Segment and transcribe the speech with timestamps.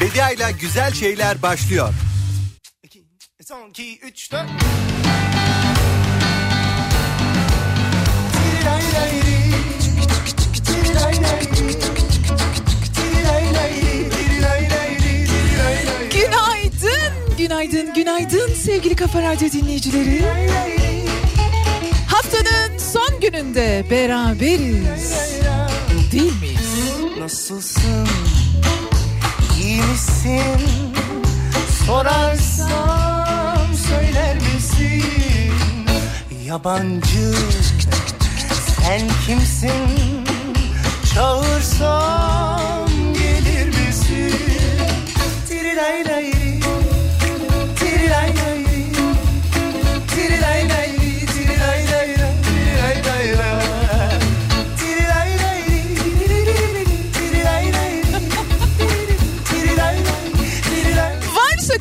[0.00, 1.94] Bedia ile güzel şeyler başlıyor.
[2.82, 3.04] 2,
[3.46, 4.46] son 2, 3, 4.
[16.12, 20.22] Günaydın, günaydın, günaydın sevgili Kafa Radyo dinleyicileri.
[22.06, 25.14] Haftanın son gününde beraberiz.
[26.12, 26.70] Değil miyiz?
[27.18, 28.08] Nasılsın?
[29.70, 30.68] İyi misin?
[31.86, 35.52] Sorarsam söyler misin?
[36.44, 37.34] Yabancı
[38.76, 40.24] sen kimsin?
[41.14, 44.34] Çağırsam gelir misin?
[45.48, 46.04] Tirilay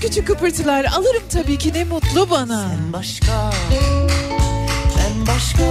[0.02, 2.62] küçük kıpırtılar alırım tabii ki ne mutlu bana.
[2.70, 3.52] Sen başka,
[4.98, 5.64] ben başka.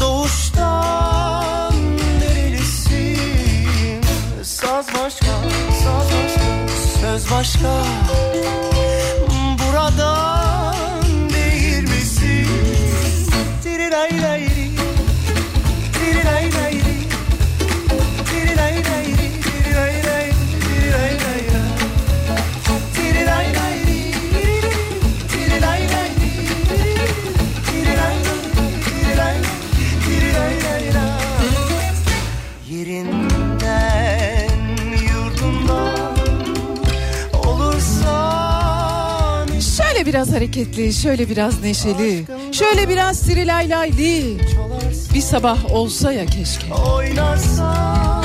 [0.00, 1.74] Doğuştan
[2.20, 4.00] nerelisin
[4.42, 5.26] Saz başka,
[5.84, 6.44] saz başka
[7.00, 7.84] Söz başka.
[9.58, 12.46] Buradan değil misin?
[13.62, 14.53] Tirilay lay ri,
[40.14, 44.38] biraz hareketli, şöyle biraz neşeli, şöyle biraz sirilaylaylı.
[45.14, 46.74] Bir sabah olsa ya keşke.
[46.74, 48.24] oynarsan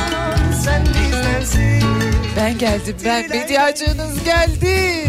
[0.63, 1.89] sen bizdensin.
[2.37, 5.08] Ben geldim, ben bediacınız geldi.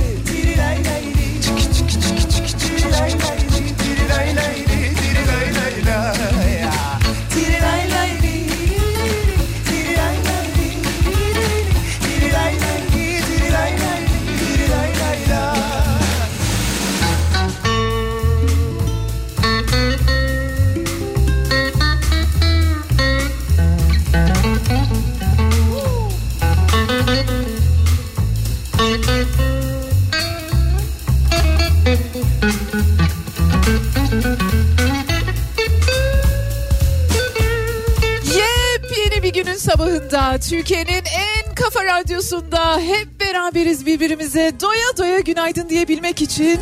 [40.10, 46.60] Sabahında Türkiye'nin en kafa radyosunda hep beraberiz birbirimize doya doya günaydın diyebilmek için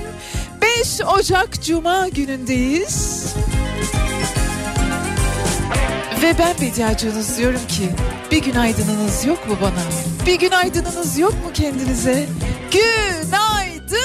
[0.63, 3.25] 5 Ocak Cuma günündeyiz.
[6.23, 7.89] Ve ben bediacınız diyorum ki
[8.31, 10.27] bir günaydınınız yok mu bana?
[10.27, 12.27] Bir günaydınınız yok mu kendinize?
[12.73, 13.99] Günaydın!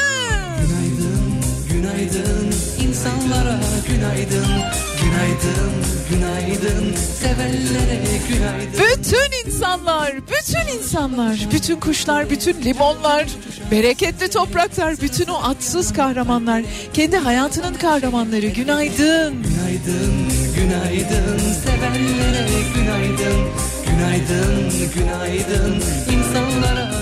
[0.68, 4.83] Günaydın, günaydın insanlara günaydın
[5.14, 5.74] Günaydın,
[6.10, 6.96] günaydın.
[6.96, 8.74] Sevenlere günaydın.
[8.74, 13.26] Bütün insanlar, bütün insanlar, bütün kuşlar, bütün limonlar,
[13.72, 16.64] bereketli topraklar, bütün o atsız kahramanlar,
[16.94, 19.44] kendi hayatının kahramanları günaydın.
[19.44, 20.14] Günaydın,
[20.56, 21.40] günaydın.
[21.66, 23.50] Sevenlere günaydın.
[23.86, 25.84] Günaydın, günaydın.
[26.12, 26.93] İnsanlara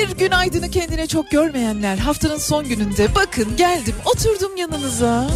[0.00, 5.30] Bir günaydını kendine çok görmeyenler haftanın son gününde bakın geldim oturdum yanınıza.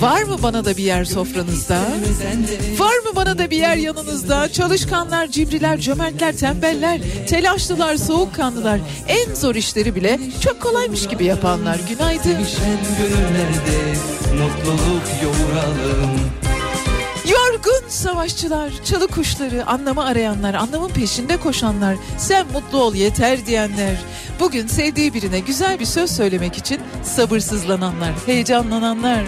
[0.00, 1.80] Var mı bana da bir yer sofranızda?
[2.78, 4.52] Var mı bana da bir yer yanınızda?
[4.52, 11.80] Çalışkanlar, cimriler, cömertler, tembeller, telaşlılar, soğukkanlılar, en zor işleri bile çok kolaymış gibi yapanlar.
[11.88, 12.36] Günaydın.
[14.38, 16.49] Mutluluk yoğuralım
[17.28, 23.96] Yorgun savaşçılar, çalı kuşları, anlamı arayanlar, anlamın peşinde koşanlar, sen mutlu ol yeter diyenler.
[24.40, 29.24] Bugün sevdiği birine güzel bir söz söylemek için sabırsızlananlar, heyecanlananlar.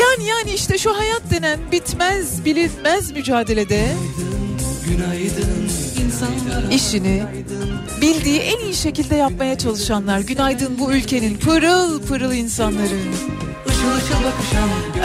[0.00, 3.88] Yani yani işte şu hayat denen bitmez bilinmez mücadelede
[4.88, 5.68] Günaydın
[6.04, 7.22] insanlara işini
[8.00, 10.20] bildiği en iyi şekilde yapmaya çalışanlar.
[10.20, 12.98] Günaydın bu ülkenin pırıl pırıl insanları.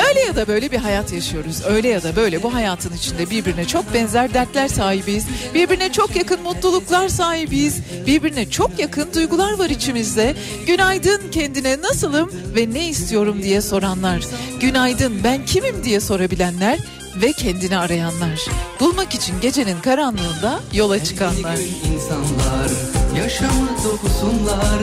[0.09, 1.61] Öyle ya da böyle bir hayat yaşıyoruz.
[1.65, 5.25] Öyle ya da böyle bu hayatın içinde birbirine çok benzer dertler sahibiyiz.
[5.53, 7.77] Birbirine çok yakın mutluluklar sahibiyiz.
[8.07, 10.35] Birbirine çok yakın duygular var içimizde.
[10.67, 14.23] Günaydın kendine nasılım ve ne istiyorum diye soranlar.
[14.59, 16.79] Günaydın ben kimim diye sorabilenler
[17.21, 18.45] ve kendini arayanlar.
[18.79, 21.57] Bulmak için gecenin karanlığında yola çıkanlar.
[21.95, 24.81] insanlar Yaşamı dokusunlar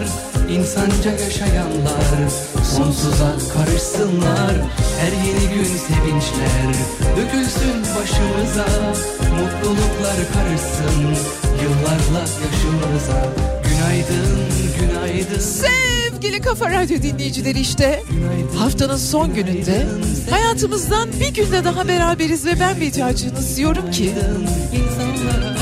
[0.50, 2.31] insanca yaşayanlar
[2.76, 4.55] Sonsuza karışsınlar.
[5.00, 6.75] Her yeni gün sevinçler
[7.17, 8.67] Dökülsün başımıza.
[9.20, 11.02] Mutluluklar karışsın
[11.62, 13.32] Yıllarla yaşımıza.
[13.69, 14.37] Günaydın,
[14.81, 15.40] günaydın.
[15.40, 18.02] Sevgili Kafa Radyo dinleyicileri işte
[18.58, 19.87] haftanın son gününde
[20.31, 24.12] hayatımızdan bir günde daha beraberiz ve ben Bediacınız diyorum ki
[24.73, 25.15] insanlara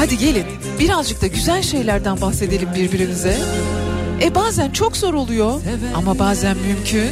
[0.04, 0.46] hadi gelin
[0.80, 3.38] birazcık da güzel şeylerden bahsedelim birbirimize.
[4.22, 5.60] E bazen çok zor oluyor
[5.94, 7.10] ama bazen mümkün.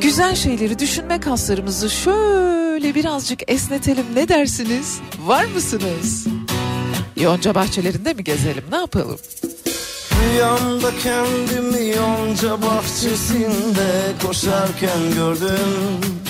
[0.00, 4.98] Güzel şeyleri düşünme kaslarımızı şöyle birazcık esnetelim ne dersiniz?
[5.26, 6.26] Var mısınız?
[7.16, 9.18] Yonca bahçelerinde mi gezelim ne yapalım?
[10.22, 16.22] Rüyamda kendimi yonca bahçesinde koşarken gördüm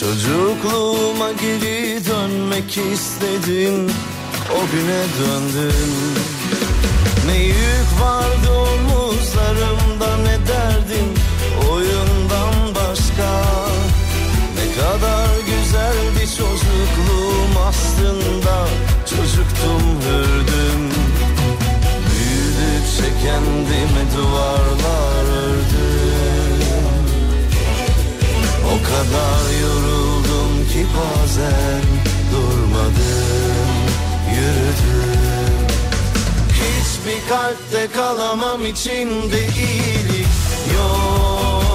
[0.00, 3.90] Çocukluğuma geri dönmek istedim
[4.50, 6.14] O güne döndüm.
[7.26, 11.14] Ne yük vardı omuzlarımda ne derdim
[11.70, 13.44] Oyundan başka.
[14.54, 18.68] Ne kadar güzeldi çocukluğum aslında
[19.06, 20.90] Çocuktum hürdüm.
[22.10, 25.87] Büyüdükçe kendime duvarlar ördüm
[28.90, 31.82] kadar yoruldum ki bazen
[32.32, 33.78] durmadım
[34.34, 35.66] Yürüdüm.
[36.52, 40.28] Hiçbir kalpte kalamam içinde iyilik
[40.74, 41.67] yoksa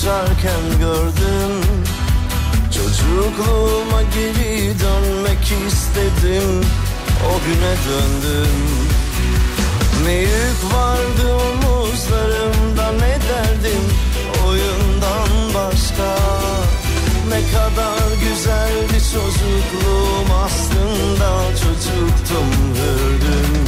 [0.00, 1.52] koşarken gördüm.
[2.74, 6.60] Çocukluğuma geri dönmek istedim.
[7.26, 8.56] O güne döndüm.
[10.04, 13.84] Ne yük vardı omuzlarımda ne derdim
[14.48, 16.16] Oyundan başka.
[17.28, 23.64] Ne kadar güzeldi çocukluğum aslında Çocuktum hürdüm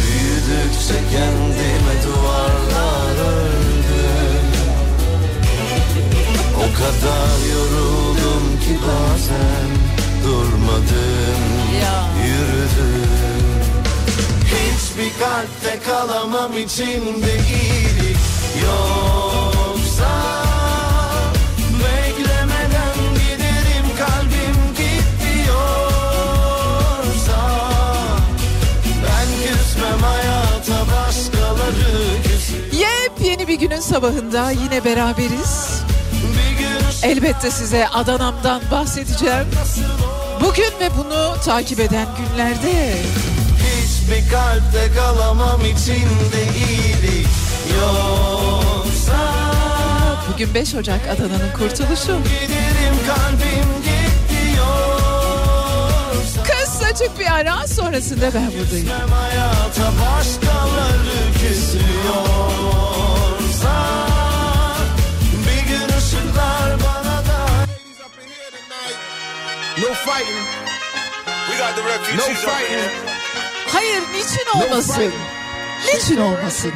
[0.00, 3.67] Büyüdükçe kendime duvarlar ördüm
[6.78, 9.70] kadar yoruldum ki bazen
[10.24, 11.42] durmadım
[12.26, 13.08] Yürüdüm.
[14.44, 18.18] Hiçbir kalpte kalamam içinde iyilik
[18.62, 20.12] yoksa
[21.72, 25.60] Beklemeden giderim kalbim git diyorsa
[29.04, 35.77] ben küsmem hayata başkaları küsür Yepyeni bir günün sabahında yine beraberiz.
[37.02, 39.46] Elbette size Adana'mdan bahsedeceğim.
[40.40, 42.94] Bugün ve bunu takip eden günlerde
[43.56, 47.26] hiçbir kalpte kalamam içinde iyilik
[47.80, 49.18] yoksa
[50.32, 52.18] bugün 5 Ocak Adana'nın kurtuluşu.
[52.24, 53.68] Giderim kalbim
[56.44, 58.88] Kısacık bir ara sonrasında ben buradayım.
[59.10, 62.97] Hayata başkaları küsüyorsa
[69.82, 70.44] No fighting.
[71.48, 72.90] We got the No refugees over fighting.
[73.68, 75.12] Hayır niçin olmasın?
[75.94, 76.72] Niçin olmasın?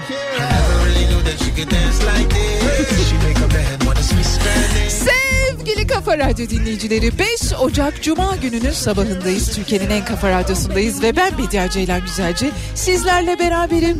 [4.88, 7.28] Sevgili Kafa Radyo dinleyicileri 5
[7.60, 9.54] Ocak Cuma gününün sabahındayız.
[9.54, 13.98] Türkiye'nin en kafa radyosundayız ve ben Bediye Ceylan Güzelce sizlerle beraberim.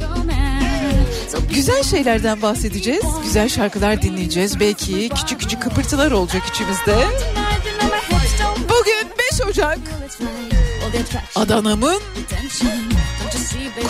[1.54, 3.04] Güzel şeylerden bahsedeceğiz.
[3.24, 4.60] Güzel şarkılar dinleyeceğiz.
[4.60, 7.06] Belki küçük küçük kıpırtılar olacak içimizde.
[9.42, 9.78] Bugün 5 Ocak
[11.34, 12.02] Adana'mın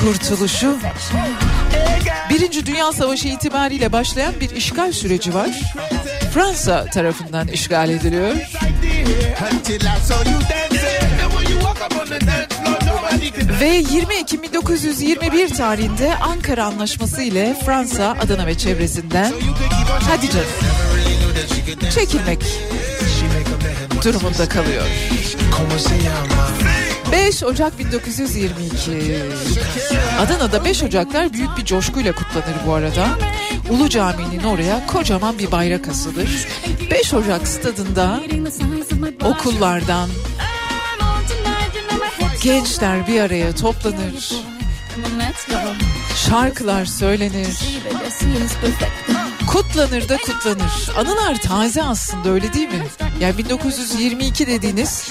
[0.01, 0.79] kurtuluşu.
[2.31, 5.51] Birinci Dünya Savaşı itibariyle başlayan bir işgal süreci var.
[6.35, 8.35] Fransa tarafından işgal ediliyor.
[13.61, 19.33] Ve 20 Ekim 1921 tarihinde Ankara Anlaşması ile Fransa, Adana ve çevresinden
[20.09, 20.47] hadi canım
[21.95, 22.43] çekilmek
[24.05, 24.85] durumunda kalıyor.
[27.13, 29.23] 5 Ocak 1922.
[30.21, 33.09] Adana'da 5 Ocaklar büyük bir coşkuyla kutlanır bu arada.
[33.71, 36.47] Ulu Cami'nin oraya kocaman bir bayrak asılır.
[36.91, 38.21] 5 Ocak stadında
[39.25, 40.09] okullardan
[42.43, 44.33] gençler bir araya toplanır.
[46.17, 47.59] Şarkılar söylenir.
[49.47, 50.91] Kutlanır da kutlanır.
[50.97, 52.87] Anılar taze aslında öyle değil mi?
[53.21, 55.09] Yani 1922 dediğiniz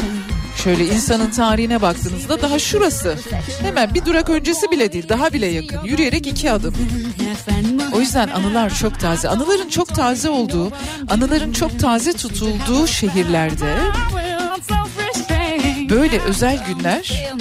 [0.63, 3.17] şöyle insanın tarihine baktığınızda daha şurası.
[3.61, 5.83] Hemen bir durak öncesi bile değil daha bile yakın.
[5.83, 6.75] Yürüyerek iki adım.
[7.93, 9.29] O yüzden anılar çok taze.
[9.29, 10.71] Anıların çok taze olduğu,
[11.09, 13.77] anıların çok taze tutulduğu şehirlerde
[15.89, 17.31] böyle özel günler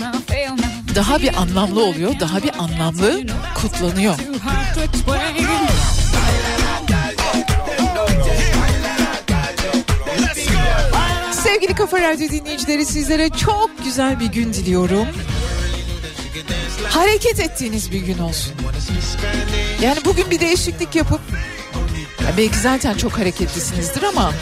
[0.95, 3.21] daha bir anlamlı oluyor, daha bir anlamlı
[3.55, 4.15] kutlanıyor.
[11.71, 15.07] Sevgili Kafa Radyo dinleyicileri sizlere çok güzel bir gün diliyorum.
[16.89, 18.53] Hareket ettiğiniz bir gün olsun.
[19.83, 21.21] Yani bugün bir değişiklik yapıp
[22.25, 24.33] ya belki zaten çok hareketlisinizdir ama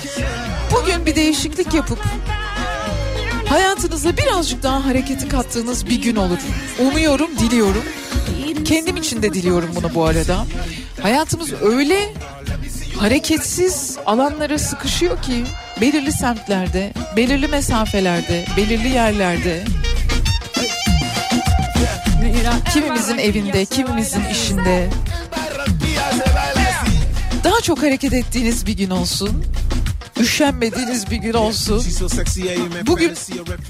[0.73, 1.99] bugün bir değişiklik yapıp
[3.49, 6.39] hayatınıza birazcık daha hareketi kattığınız bir gün olur.
[6.79, 7.85] Umuyorum, diliyorum.
[8.65, 10.47] Kendim için de diliyorum bunu bu arada.
[11.03, 12.15] Hayatımız öyle
[12.99, 15.45] hareketsiz alanlara sıkışıyor ki
[15.81, 19.65] belirli semtlerde, belirli mesafelerde, belirli yerlerde
[22.73, 24.89] kimimizin evinde, kimimizin işinde
[27.45, 29.45] daha çok hareket ettiğiniz bir gün olsun.
[30.21, 31.85] Üşenmediğiniz bir gün olsun.
[32.87, 33.13] Bugün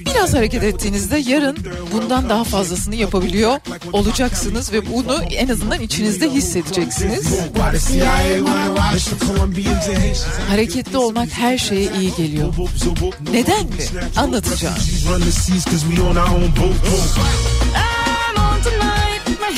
[0.00, 1.57] biraz hareket ettiğinizde yarın
[1.93, 3.61] bundan daha fazlasını yapabiliyor
[3.93, 7.26] olacaksınız ve bunu en azından içinizde hissedeceksiniz.
[10.49, 12.55] Hareketli olmak her şeye iyi geliyor.
[13.33, 13.73] Neden mi?
[14.17, 14.76] Anlatacağım.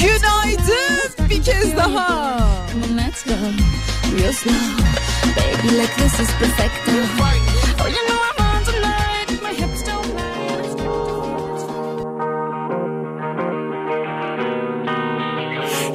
[0.01, 2.39] Günaydın bir kez daha.
[2.97, 3.33] Let's go,
[4.19, 4.57] real slow.
[5.37, 6.31] Baby, like this is
[7.21, 7.41] lie.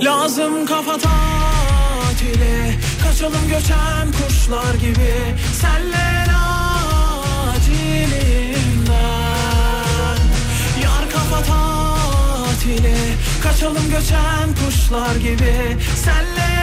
[0.05, 5.35] Lazım kafa tatili Kaçalım göçen kuşlar gibi.
[5.61, 6.25] Senle
[7.55, 8.25] acilimden
[10.83, 12.95] Yar kafa tatili
[13.43, 15.77] Kaçalım göçen kuşlar gibi.
[15.95, 16.54] Senle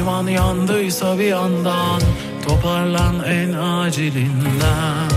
[0.00, 2.00] Liman yandıysa bir yandan
[2.48, 5.10] Toparlan en acilinden.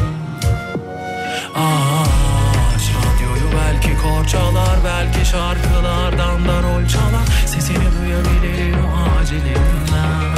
[1.55, 7.27] Aç radyoyu belki korçalar Belki şarkılardan da rol çalar.
[7.45, 8.85] Sesini duyabilirim
[9.19, 10.35] acilinden.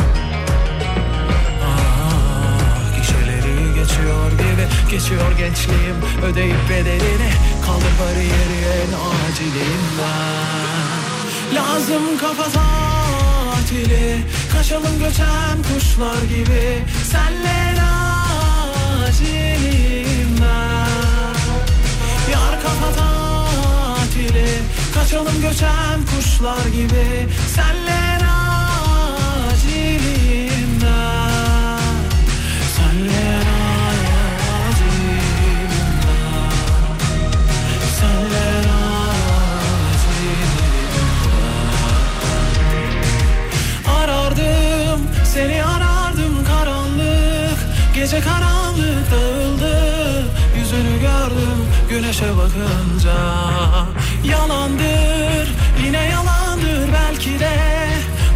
[1.65, 5.95] Ah, Gişeleri geçiyor gibi Geçiyor gençliğim.
[6.23, 7.29] Ödeyip bedelini
[7.65, 10.55] Kaldır bariyeri en acilinden.
[11.55, 12.49] Lazım kafa
[13.75, 16.83] tatili Kaçalım göçen kuşlar gibi.
[17.11, 17.81] Senle
[19.07, 20.45] acilimden
[22.31, 24.47] Yar kafa tatili
[24.93, 27.27] Kaçalım göçen kuşlar gibi.
[27.55, 28.24] Senle
[48.05, 50.23] Gece karanlık dağıldı
[50.57, 51.59] Yüzünü gördüm
[51.89, 53.15] güneşe bakınca.
[54.23, 55.49] Yalandır
[55.85, 57.57] yine yalandır belki de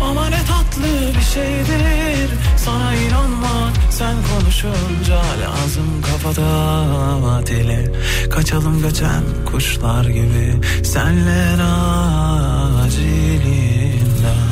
[0.04, 2.30] Ama ne tatlı bir şeydir.
[2.58, 7.92] Sana inanmak sen konuşunca Lazım kafada dili
[8.30, 11.64] Kaçalım göçen kuşlar gibi Senle
[12.84, 14.50] acilinden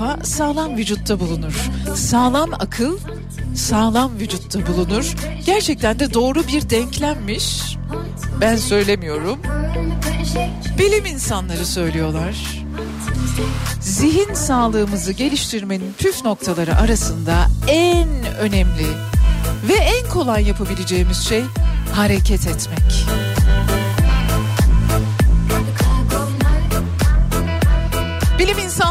[0.00, 1.70] kafa sağlam vücutta bulunur.
[1.94, 2.98] Sağlam akıl
[3.54, 5.14] sağlam vücutta bulunur.
[5.46, 7.76] Gerçekten de doğru bir denklemmiş.
[8.40, 9.38] Ben söylemiyorum.
[10.78, 12.34] Bilim insanları söylüyorlar.
[13.80, 18.08] Zihin sağlığımızı geliştirmenin püf noktaları arasında en
[18.38, 18.86] önemli
[19.68, 21.42] ve en kolay yapabileceğimiz şey
[21.94, 23.06] hareket etmek.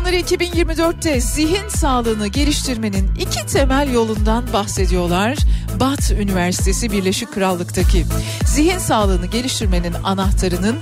[0.10, 5.38] Bilim insanları 2024'te zihin sağlığını geliştirmenin iki temel yolundan bahsediyorlar.
[5.80, 8.06] Bath Üniversitesi Birleşik Krallık'taki
[8.46, 10.78] zihin sağlığını geliştirmenin anahtarının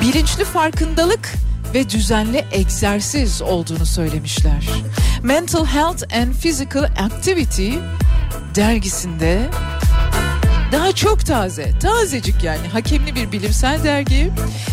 [0.00, 1.32] bilinçli farkındalık
[1.74, 4.68] ve düzenli egzersiz olduğunu söylemişler.
[5.22, 7.70] Mental Health and Physical Activity
[8.54, 9.50] dergisinde
[10.72, 14.30] daha çok taze, tazecik yani hakemli bir bilimsel dergi.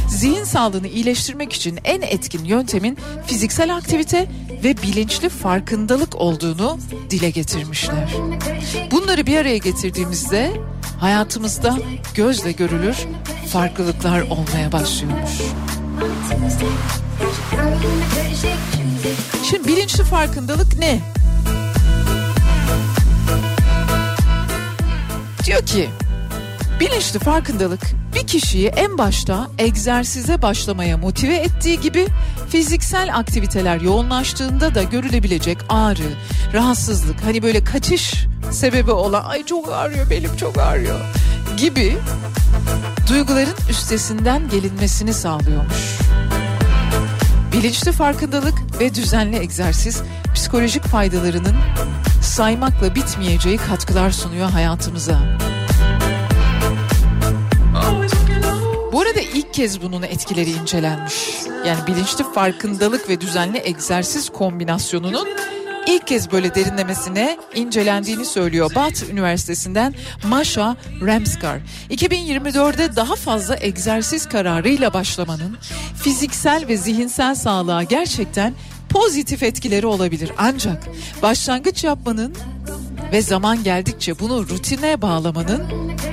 [0.09, 4.27] Zihin sağlığını iyileştirmek için en etkin yöntemin fiziksel aktivite
[4.63, 6.79] ve bilinçli farkındalık olduğunu
[7.09, 8.09] dile getirmişler.
[8.91, 10.51] Bunları bir araya getirdiğimizde
[10.99, 11.77] hayatımızda
[12.15, 12.95] gözle görülür
[13.51, 15.31] farklılıklar olmaya başlıyormuş.
[19.49, 21.14] Şimdi bilinçli farkındalık ne?
[25.45, 25.89] Diyor ki
[26.79, 27.81] bilinçli farkındalık
[28.15, 32.07] bir kişiyi en başta egzersize başlamaya motive ettiği gibi
[32.49, 36.09] fiziksel aktiviteler yoğunlaştığında da görülebilecek ağrı,
[36.53, 40.99] rahatsızlık hani böyle kaçış sebebi olan ay çok ağrıyor belim çok ağrıyor
[41.57, 41.97] gibi
[43.09, 46.04] duyguların üstesinden gelinmesini sağlıyormuş.
[47.55, 51.55] Bilinçli farkındalık ve düzenli egzersiz psikolojik faydalarının
[52.21, 55.19] saymakla bitmeyeceği katkılar sunuyor hayatımıza.
[58.93, 61.13] Bu arada ilk kez bunun etkileri incelenmiş.
[61.67, 65.27] Yani bilinçli farkındalık ve düzenli egzersiz kombinasyonunun
[65.87, 69.95] ilk kez böyle derinlemesine incelendiğini söylüyor Bath Üniversitesi'nden
[70.27, 71.59] Masha Ramskar.
[71.89, 75.57] 2024'de daha fazla egzersiz kararıyla başlamanın
[76.03, 78.53] fiziksel ve zihinsel sağlığa gerçekten
[78.89, 80.31] pozitif etkileri olabilir.
[80.37, 80.87] Ancak
[81.21, 82.35] başlangıç yapmanın
[83.11, 85.63] ve zaman geldikçe bunu rutine bağlamanın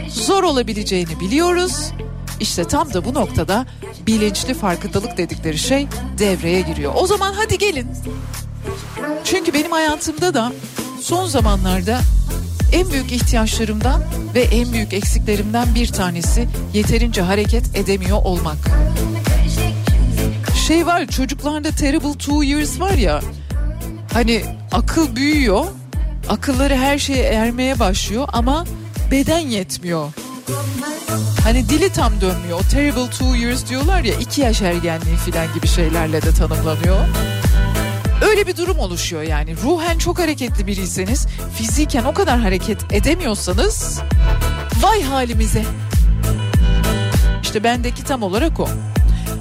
[0.08, 1.92] zor olabileceğini biliyoruz.
[2.40, 3.66] İşte tam da bu noktada
[4.06, 5.87] bilinçli farkındalık dedikleri şey
[6.18, 6.92] devreye giriyor.
[6.96, 7.88] O zaman hadi gelin.
[9.25, 10.53] Çünkü benim hayatımda da
[11.03, 12.01] son zamanlarda
[12.72, 14.03] en büyük ihtiyaçlarımdan
[14.35, 18.59] ve en büyük eksiklerimden bir tanesi yeterince hareket edemiyor olmak.
[20.66, 23.20] Şey var çocuklarda terrible two years var ya
[24.12, 25.64] hani akıl büyüyor
[26.29, 28.64] akılları her şeye ermeye başlıyor ama
[29.11, 30.09] beden yetmiyor.
[31.44, 32.61] Hani dili tam dönmüyor.
[32.61, 36.98] O terrible two years diyorlar ya iki yaş ergenliği filan gibi şeylerle de tanımlanıyor.
[38.22, 39.56] Öyle bir durum oluşuyor yani.
[39.62, 41.26] Ruhen çok hareketli biriyseniz,
[41.58, 44.00] fiziken o kadar hareket edemiyorsanız
[44.82, 45.64] vay halimize.
[47.42, 48.68] İşte bendeki tam olarak o.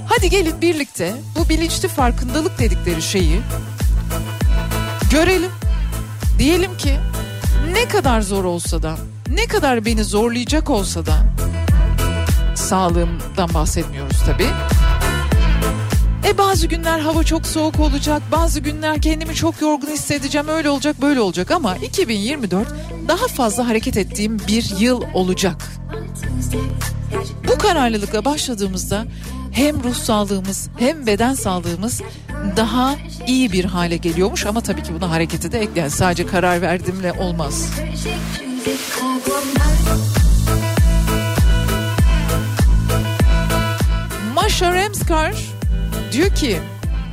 [0.06, 3.40] Hadi gelin birlikte bu bilinçli farkındalık dedikleri şeyi
[5.10, 5.50] görelim.
[6.38, 6.94] Diyelim ki
[7.72, 8.96] ne kadar zor olsa da,
[9.28, 11.14] ne kadar beni zorlayacak olsa da
[12.54, 14.48] sağlığımdan bahsetmiyoruz tabii.
[16.26, 21.02] E bazı günler hava çok soğuk olacak, bazı günler kendimi çok yorgun hissedeceğim, öyle olacak,
[21.02, 22.68] böyle olacak ama 2024
[23.08, 25.72] daha fazla hareket ettiğim bir yıl olacak.
[27.48, 29.04] Bu kararlılıkla başladığımızda
[29.52, 32.00] hem ruh sağlığımız hem beden sağlığımız
[32.56, 32.94] daha
[33.26, 37.70] iyi bir hale geliyormuş ama tabii ki buna hareketi de ekleyen sadece karar verdimle olmaz.
[44.34, 45.61] Masha Remskar
[46.12, 46.60] diyor ki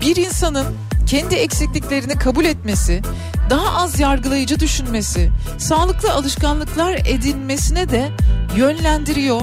[0.02, 0.66] bir insanın
[1.08, 3.02] kendi eksikliklerini kabul etmesi,
[3.50, 8.12] daha az yargılayıcı düşünmesi, sağlıklı alışkanlıklar edinmesine de
[8.56, 9.42] yönlendiriyor.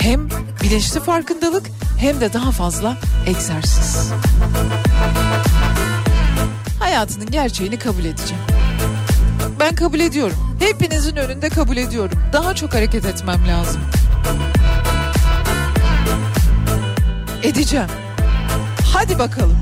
[0.00, 0.28] Hem
[0.62, 1.66] bilinçli farkındalık
[1.98, 2.96] hem de daha fazla
[3.26, 4.12] egzersiz.
[6.78, 8.42] Hayatının gerçeğini kabul edeceğim.
[9.60, 10.36] Ben kabul ediyorum.
[10.58, 12.18] Hepinizin önünde kabul ediyorum.
[12.32, 13.80] Daha çok hareket etmem lazım.
[17.42, 17.88] Edeceğim.
[18.92, 19.56] Hadi bakalım.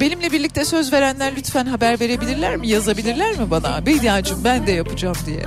[0.00, 2.68] Benimle birlikte söz verenler lütfen haber verebilirler mi?
[2.68, 3.86] Yazabilirler mi bana?
[3.86, 5.42] Bediacığım ben de yapacağım diye.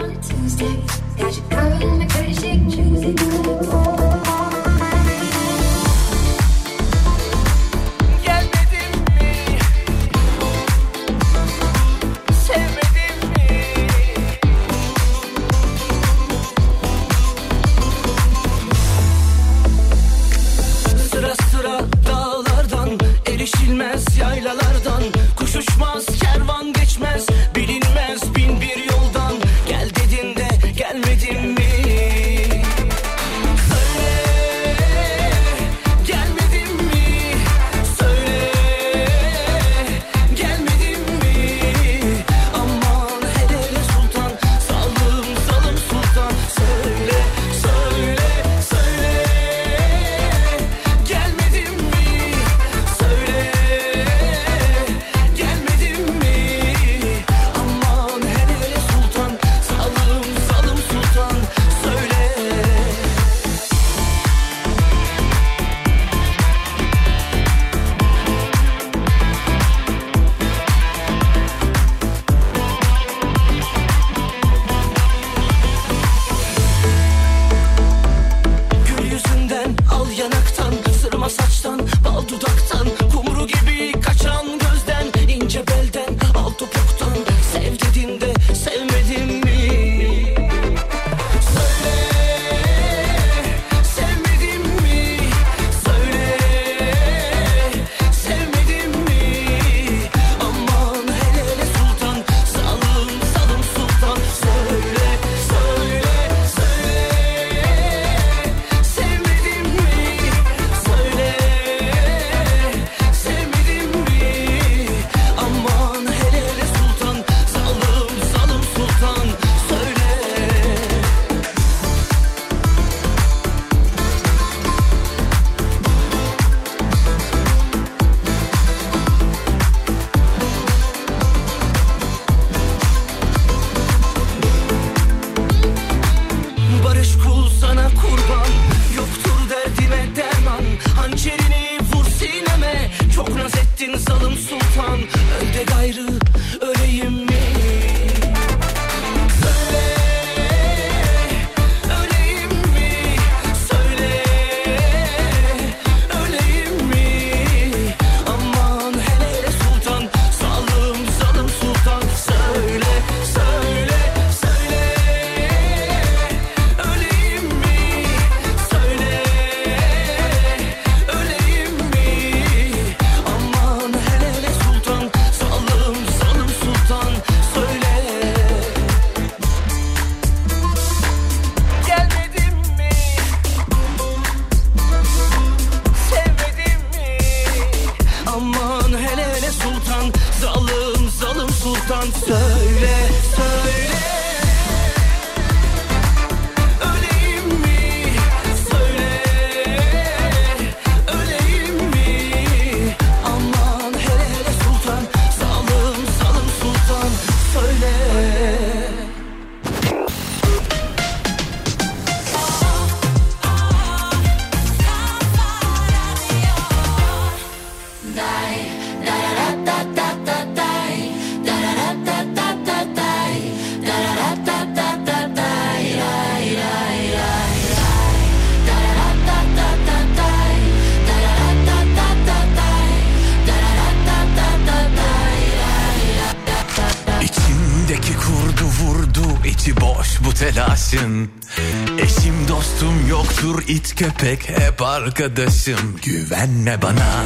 [244.01, 245.99] köpek hep arkadaşım.
[246.03, 247.25] Güvenme bana.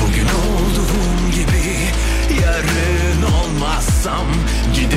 [0.00, 1.62] Bugün olduğum gibi
[2.42, 4.26] yarın olmazsam
[4.74, 4.91] giderim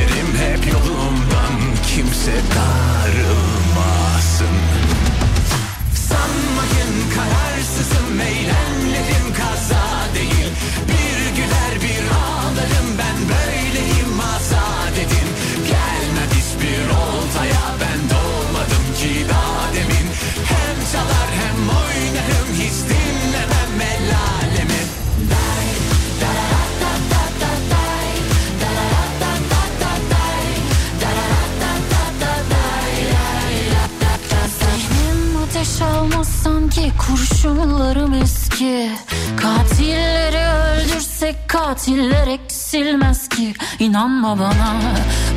[44.26, 44.76] Bana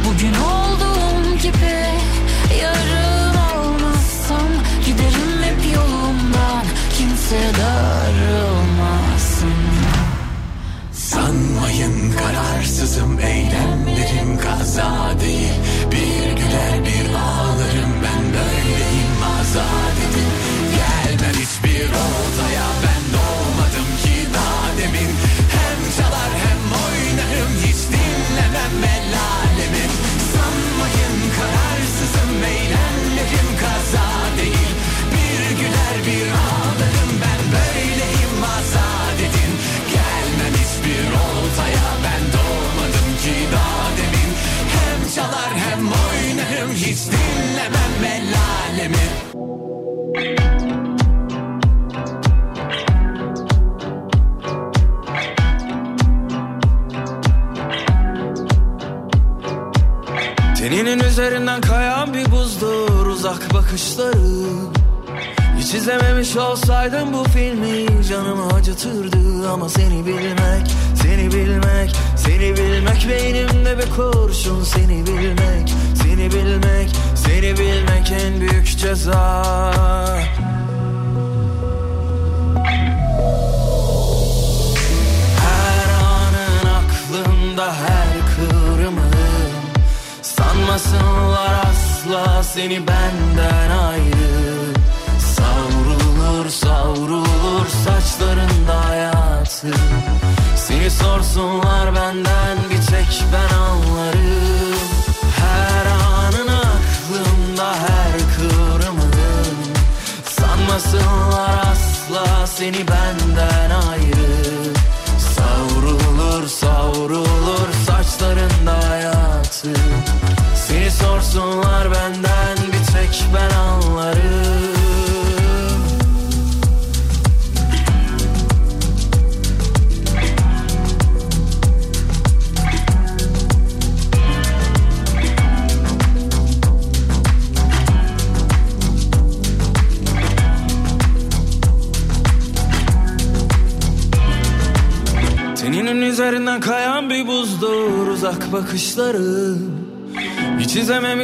[0.07, 0.68] Bugün oldu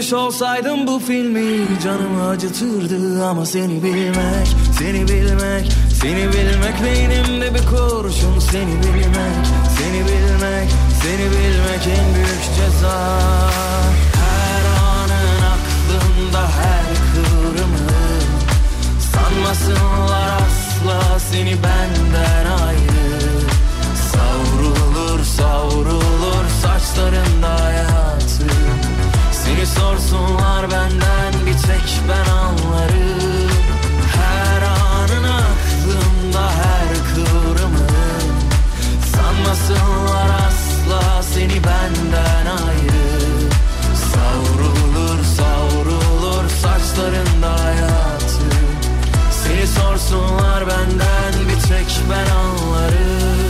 [0.04, 7.66] Görmüş olsaydım bu filmi canımı acıtırdı ama seni bilmek, seni bilmek, seni bilmek beynimde bir
[7.66, 9.44] kurşun seni bilmek,
[9.78, 10.70] seni bilmek,
[11.02, 13.20] seni bilmek en büyük ceza.
[14.14, 17.90] Her anın aklımda her kıvrımı
[19.12, 23.30] sanmasınlar asla seni benden ayrı.
[24.12, 28.73] Savrulur savrulur saçlarında hayatı.
[29.56, 33.50] Beni sorsunlar benden bir tek ben anlarım.
[34.16, 37.86] Her anın aklımda her kıvrımı.
[39.12, 43.48] Sanmasınlar asla seni benden ayrı.
[44.12, 48.44] Savrulur savrulur saçlarında hayatı.
[49.44, 53.43] Seni sorsunlar benden bir tek ben anlarım.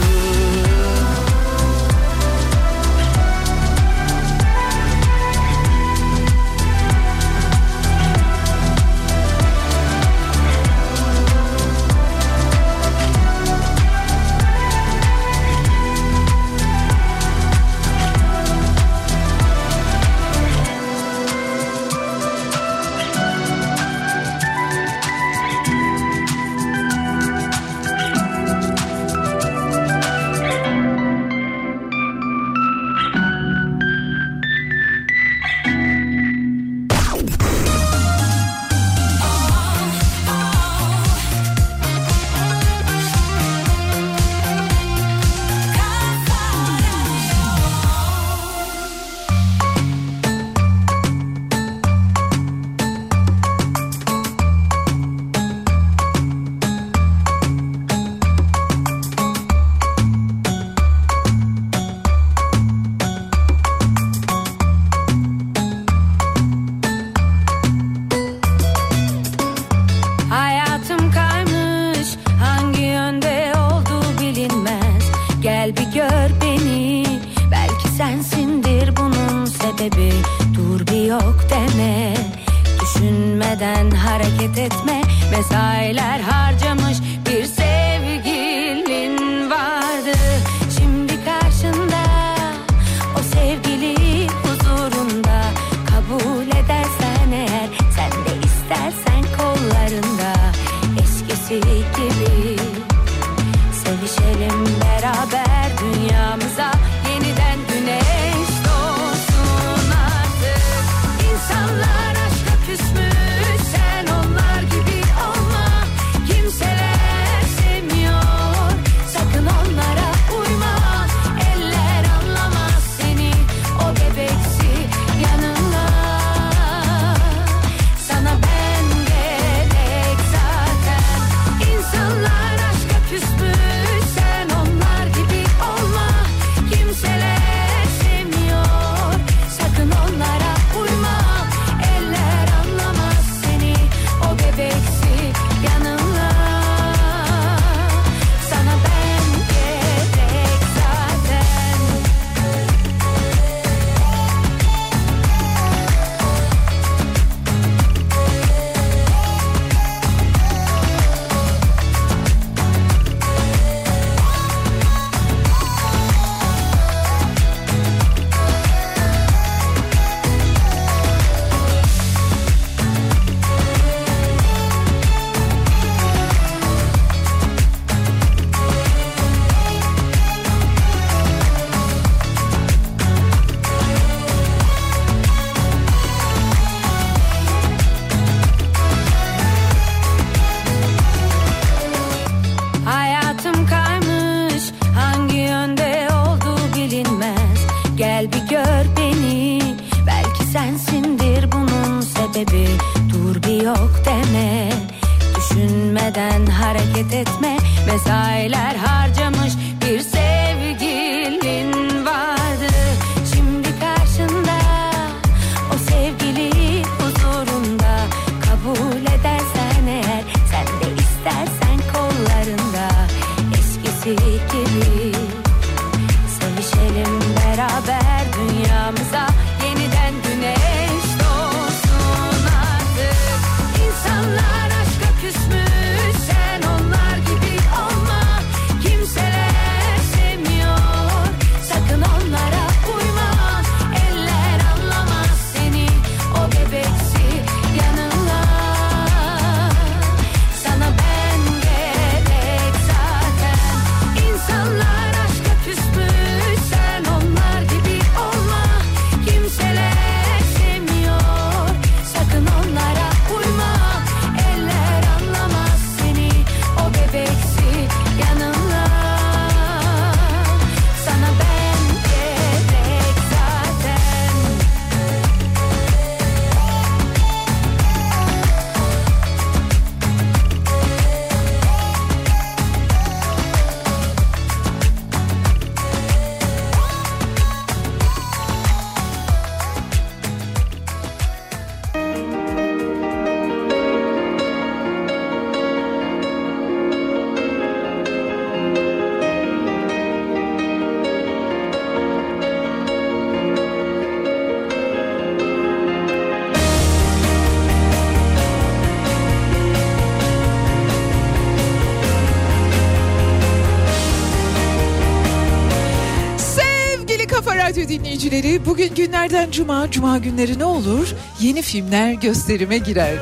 [318.35, 321.13] haberleri bugün günlerden cuma, cuma günleri ne olur?
[321.39, 323.17] Yeni filmler gösterime girer.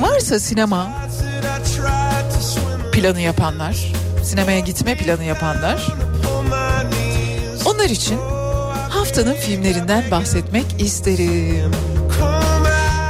[0.00, 0.88] Varsa sinema
[2.92, 3.92] planı yapanlar,
[4.24, 5.86] sinemaya gitme planı yapanlar.
[7.66, 8.18] Onlar için
[8.88, 11.72] haftanın filmlerinden bahsetmek isterim.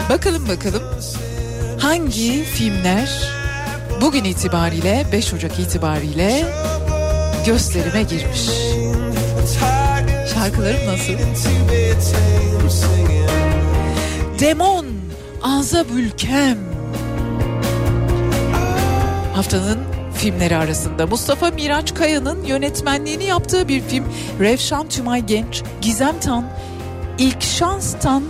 [0.08, 0.82] Bakalım bakalım
[1.78, 3.10] hangi filmler
[4.00, 6.44] bugün itibariyle 5 Ocak itibariyle
[7.46, 8.61] gösterime girmiş
[10.52, 11.12] şarkılarım nasıl?
[14.40, 14.86] Demon
[15.42, 16.58] Azab Ülkem
[19.34, 19.78] Haftanın
[20.14, 24.04] filmleri arasında Mustafa Miraç Kaya'nın yönetmenliğini yaptığı bir film
[24.40, 26.48] Revşan Tümay Genç, Gizem Tan,
[27.18, 28.22] İlk Şans Tan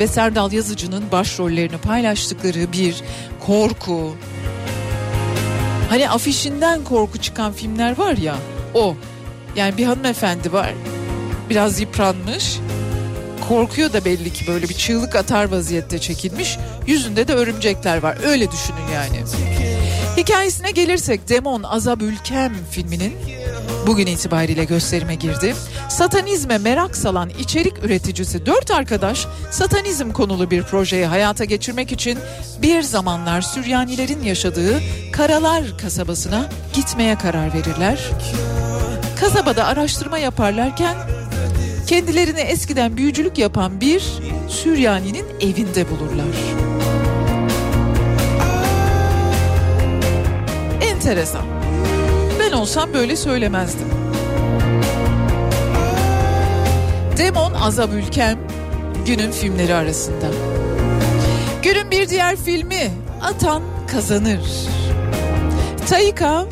[0.00, 3.02] ve Serdal Yazıcı'nın başrollerini paylaştıkları bir
[3.46, 4.16] korku.
[5.88, 8.36] Hani afişinden korku çıkan filmler var ya
[8.74, 8.96] o.
[9.56, 10.72] Yani bir hanımefendi var
[11.50, 12.58] Biraz yıpranmış.
[13.48, 16.58] Korkuyor da belli ki böyle bir çığlık atar vaziyette çekilmiş.
[16.86, 18.18] Yüzünde de örümcekler var.
[18.24, 19.24] Öyle düşünün yani.
[20.16, 23.12] Hikayesine gelirsek Demon Azab Ülkem filminin
[23.86, 25.54] bugün itibariyle gösterime girdi.
[25.88, 32.18] Satanizme merak salan içerik üreticisi dört arkadaş satanizm konulu bir projeyi hayata geçirmek için
[32.62, 34.80] bir zamanlar Süryanilerin yaşadığı
[35.12, 38.10] Karalar kasabasına gitmeye karar verirler.
[39.20, 40.96] Kasabada araştırma yaparlarken
[41.86, 44.02] kendilerini eskiden büyücülük yapan bir
[44.48, 46.26] Süryaninin evinde bulurlar.
[50.80, 51.42] Enteresan.
[52.40, 53.88] Ben olsam böyle söylemezdim.
[57.18, 58.38] Demon Azab Ülkem
[59.06, 60.26] günün filmleri arasında.
[61.62, 62.90] Günün bir diğer filmi
[63.22, 64.40] Atan Kazanır.
[65.88, 66.46] Taika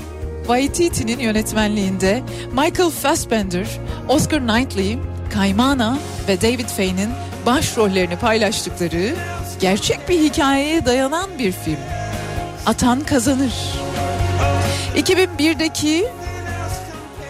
[0.47, 2.23] Waititi'nin yönetmenliğinde
[2.53, 3.67] Michael Fassbender,
[4.09, 4.99] Oscar Knightley,
[5.35, 7.11] Kaymana ve David Faye'nin
[7.47, 9.15] başrollerini paylaştıkları
[9.61, 11.77] gerçek bir hikayeye dayanan bir film.
[12.67, 13.53] Atan Kazanır.
[14.97, 16.07] 2001'deki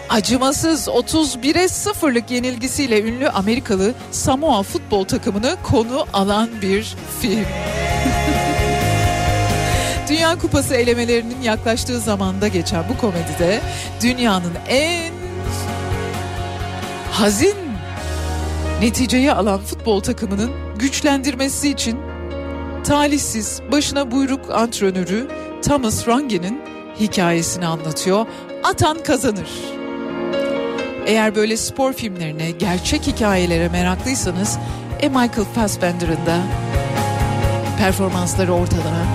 [0.09, 7.45] acımasız 31'e 0'lık yenilgisiyle ünlü Amerikalı Samoa futbol takımını konu alan bir film.
[10.09, 13.61] Dünya Kupası elemelerinin yaklaştığı zamanda geçen bu komedide
[14.01, 15.13] dünyanın en
[17.11, 17.64] hazin
[18.81, 21.97] neticeyi alan futbol takımının güçlendirmesi için
[22.83, 25.27] talihsiz başına buyruk antrenörü
[25.61, 26.61] Thomas Range'nin
[26.99, 28.25] hikayesini anlatıyor.
[28.63, 29.49] Atan kazanır.
[31.05, 34.57] Eğer böyle spor filmlerine, gerçek hikayelere meraklıysanız
[34.99, 36.37] e Michael Fassbender'ın da
[37.77, 39.05] performansları ortada.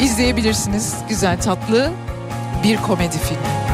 [0.00, 1.90] İzleyebilirsiniz güzel tatlı
[2.64, 3.69] bir komedi filmi.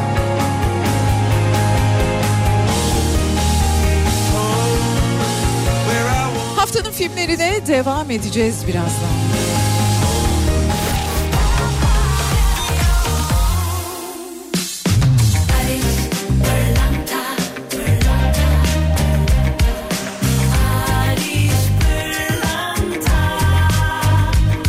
[6.97, 9.16] Filmlerine devam edeceğiz birazdan.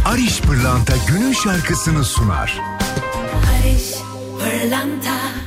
[0.05, 2.61] Ariş Pırlanta günün şarkısını sunar.
[3.33, 3.93] Barış
[4.39, 5.46] Pırlanta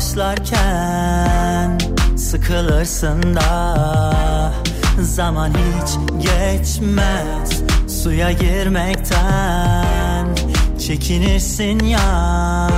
[0.00, 1.78] başlarken
[2.16, 4.54] Sıkılırsın da
[5.00, 5.90] Zaman hiç
[6.22, 7.62] geçmez
[8.02, 10.26] Suya girmekten
[10.86, 12.70] Çekinirsin ya.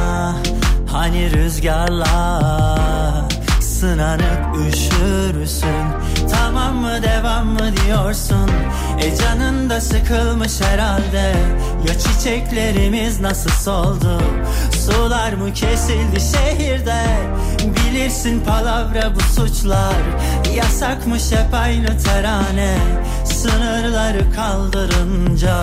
[0.92, 2.40] Hani rüzgarla
[3.60, 5.84] Sınanıp üşürsün.
[6.32, 8.50] Tamam mı devam mı diyorsun?
[9.00, 11.34] E canın da sıkılmış herhalde.
[11.88, 14.22] Ya çiçeklerimiz nasıl soldu
[14.86, 17.02] Sular mı kesildi şehirde?
[17.58, 19.94] Bilirsin palavra bu suçlar.
[20.54, 22.78] Yasakmış hep aynı terane.
[23.24, 25.60] Sınırları kaldırınca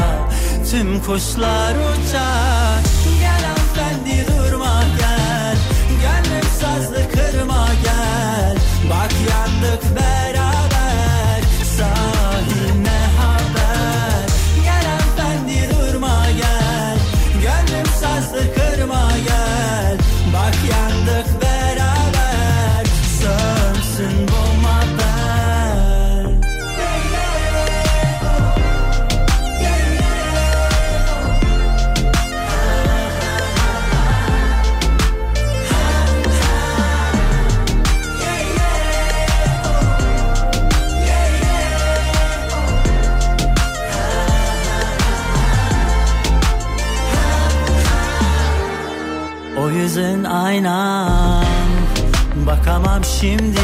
[0.71, 2.83] Tüm kuşlar uçar.
[3.19, 5.57] Gel hanımefendi durma gel.
[6.01, 8.55] Gönlüm sazlı kırma gel.
[8.89, 10.08] Bak yandık beraber
[49.99, 51.45] O yüzün aynan.
[52.47, 53.59] Bakamam şimdi.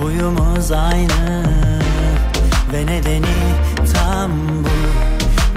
[0.00, 1.44] Huyumuz aynı.
[2.72, 3.36] Ve nedeni
[3.94, 4.30] tam
[4.64, 4.68] bu.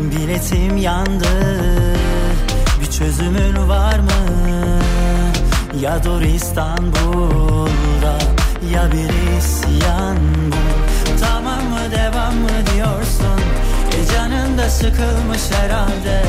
[0.04, 1.28] Biletim yandı.
[2.82, 4.12] Bir çözümün var mı?
[5.82, 8.18] Ya dur İstanbul'da
[8.74, 10.89] Ya bir isyan bu
[14.80, 16.24] sıkılmış herhalde.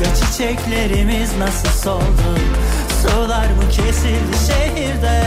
[0.00, 2.28] Ve çiçeklerimiz nasıl soldu?
[3.02, 5.22] Sorular mı kesildi şehirde?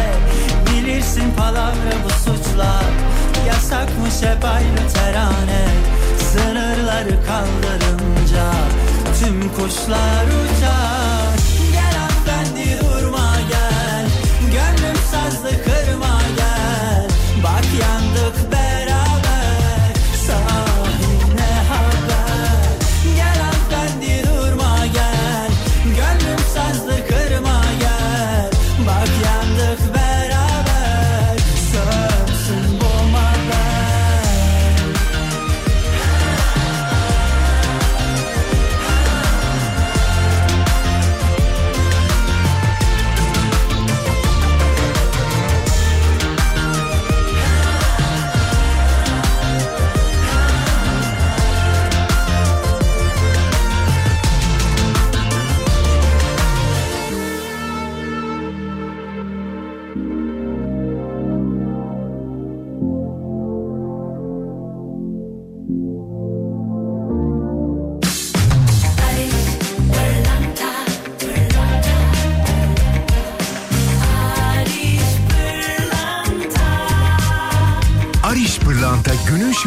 [0.66, 2.92] Bilirsin palavra bu suçlar.
[3.48, 5.66] Yasakmış hep aynı terane.
[6.32, 8.52] Sınırları kaldırınca
[9.20, 11.29] Tüm kuşlar uçar.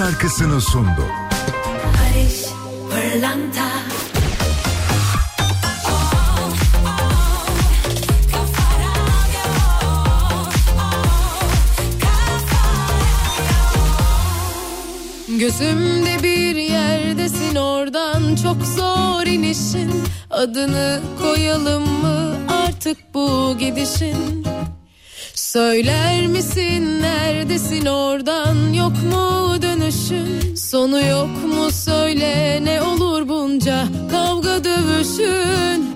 [0.03, 1.07] şarkısını sundu.
[15.29, 20.05] Gözümde bir yerdesin oradan çok zor inişin.
[20.31, 24.47] Adını koyalım mı artık bu gidişin?
[25.35, 29.52] Söyler misin neredesin oradan yok mu
[29.93, 35.92] savaşın sonu yok mu söyle ne olur bunca kavga dövüşün.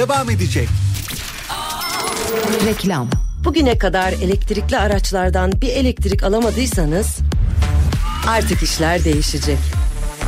[0.00, 0.68] devam edecek.
[2.66, 3.08] Reklam.
[3.44, 7.18] Bugüne kadar elektrikli araçlardan bir elektrik alamadıysanız
[8.28, 9.58] artık işler değişecek.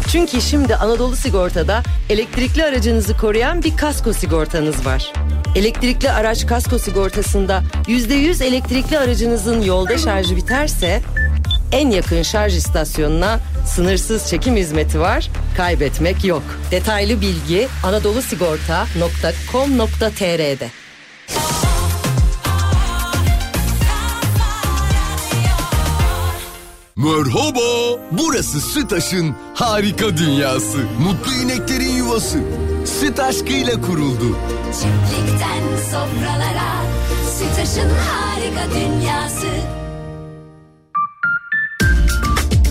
[0.08, 5.12] Çünkü şimdi Anadolu Sigorta'da elektrikli aracınızı koruyan bir kasko sigortanız var.
[5.56, 11.02] Elektrikli araç kasko sigortasında %100 elektrikli aracınızın yolda şarjı biterse
[11.72, 20.70] en yakın şarj istasyonuna sınırsız çekim hizmeti var, kaybetmek yok.'' Detaylı bilgi anadolusigorta.com.tr'de.
[26.96, 30.78] Merhaba, burası Sütaş'ın harika dünyası.
[31.00, 32.38] Mutlu ineklerin yuvası.
[33.00, 34.36] Süt aşkıyla kuruldu.
[34.66, 36.72] Çiftlikten sofralara
[37.38, 39.46] Sütaş'ın harika dünyası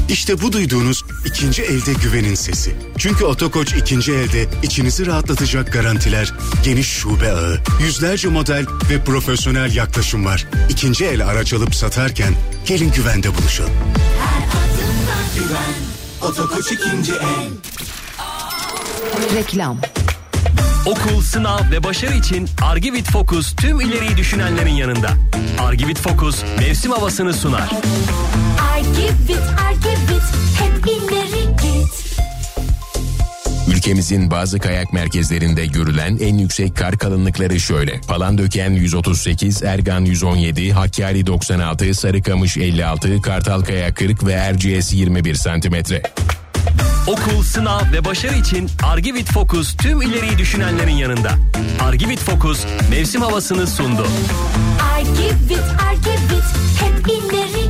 [0.10, 2.76] İşte bu duyduğunuz ikinci elde güvenin sesi.
[2.98, 10.26] Çünkü Otokoç ikinci elde içinizi rahatlatacak garantiler, geniş şube ağı, yüzlerce model ve profesyonel yaklaşım
[10.26, 10.48] var.
[10.70, 12.34] İkinci el araç alıp satarken
[12.66, 13.72] gelin güvende buluşalım.
[16.22, 17.50] Otokoç ikinci el.
[19.36, 19.78] Reklam.
[20.86, 25.10] Okul, sınav ve başarı için Argivit Focus tüm ileriyi düşünenlerin yanında.
[25.60, 27.70] Argivit Focus mevsim havasını sunar.
[28.74, 30.24] Argivit Argivit
[33.92, 38.02] Ülkemizin bazı kayak merkezlerinde görülen en yüksek kar kalınlıkları şöyle.
[38.08, 46.02] Palandöken 138, Ergan 117, Hakkari 96, Sarıkamış 56, Kartalkaya 40 ve Erciyes 21 santimetre.
[47.08, 51.32] Okul, sınav ve başarı için Argivit Focus tüm ileriyi düşünenlerin yanında.
[51.82, 54.08] Argivit Focus mevsim havasını sundu.
[54.96, 56.46] Argivit Argivit
[56.80, 57.61] hep ileri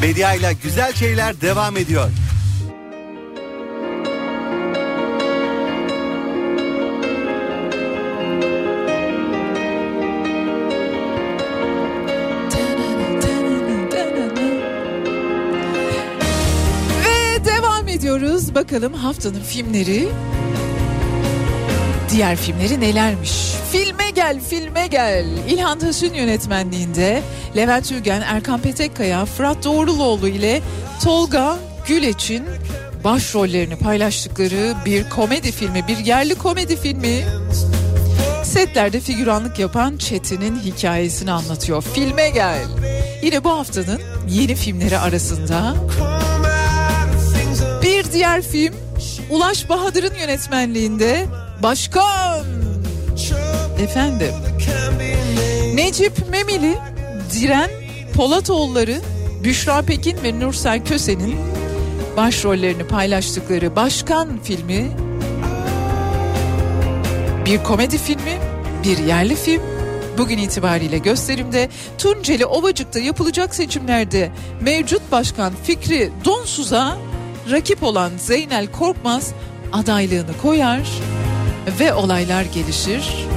[0.00, 2.10] Medya ile güzel şeyler devam ediyor.
[17.04, 18.54] Ve devam ediyoruz.
[18.54, 20.08] Bakalım haftanın filmleri
[22.10, 23.32] diğer filmleri nelermiş?
[23.72, 25.26] Filme gel, filme gel.
[25.48, 27.22] İlhan Taş'ın yönetmenliğinde
[27.56, 30.62] Levent Ülgen, Erkan Petekkaya, Fırat Doğruloğlu ile
[31.04, 32.44] Tolga Güleç'in
[33.04, 37.24] başrollerini paylaştıkları bir komedi filmi, bir yerli komedi filmi.
[38.44, 41.82] Setlerde figüranlık yapan Çetin'in hikayesini anlatıyor.
[41.82, 42.66] Filme gel.
[43.22, 45.74] Yine bu haftanın yeni filmleri arasında
[47.82, 48.74] bir diğer film
[49.30, 51.26] Ulaş Bahadır'ın yönetmenliğinde
[51.62, 52.59] Başkan.
[53.80, 54.34] Efendim.
[55.74, 56.78] Necip Memili,
[57.32, 57.70] Diren
[58.14, 59.00] Polatoğulları,
[59.44, 61.36] Büşra Pekin ve Nursel Köse'nin
[62.16, 64.90] başrollerini paylaştıkları Başkan filmi
[67.46, 68.38] bir komedi filmi,
[68.84, 69.62] bir yerli film.
[70.18, 71.68] Bugün itibariyle gösterimde
[71.98, 76.96] Tunceli Ovacık'ta yapılacak seçimlerde mevcut başkan Fikri Donsuz'a
[77.50, 79.30] rakip olan Zeynel Korkmaz
[79.72, 80.88] adaylığını koyar
[81.80, 83.29] ve olaylar gelişir.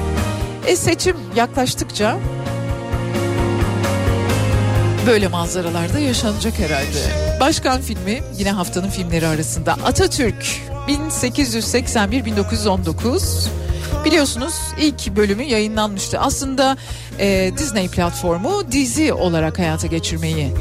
[0.66, 2.18] E seçim yaklaştıkça
[5.06, 6.98] böyle manzaralarda yaşanacak herhalde.
[7.40, 13.48] Başkan filmi yine haftanın filmleri arasında Atatürk 1881-1919
[14.04, 16.20] Biliyorsunuz ilk bölümü yayınlanmıştı.
[16.20, 16.76] Aslında
[17.18, 20.52] e, Disney platformu dizi olarak hayata geçirmeyi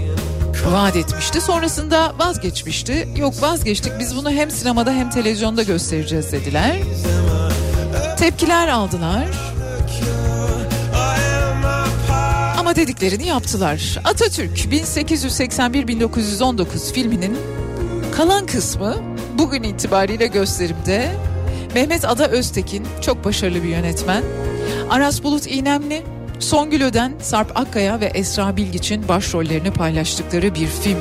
[0.65, 1.41] vaat etmişti.
[1.41, 3.07] Sonrasında vazgeçmişti.
[3.17, 6.77] Yok vazgeçtik biz bunu hem sinemada hem televizyonda göstereceğiz dediler.
[8.17, 9.27] Tepkiler aldılar.
[12.75, 13.99] Dediklerini yaptılar.
[14.03, 17.37] Atatürk 1881-1919 filminin
[18.15, 18.95] kalan kısmı
[19.37, 21.11] bugün itibariyle gösterimde.
[21.75, 24.23] Mehmet Ada Öztekin çok başarılı bir yönetmen.
[24.89, 26.03] Aras Bulut İğnemli,
[26.39, 30.97] Songül Öden, Sarp Akkaya ve Esra Bilgiç'in başrollerini paylaştıkları bir film.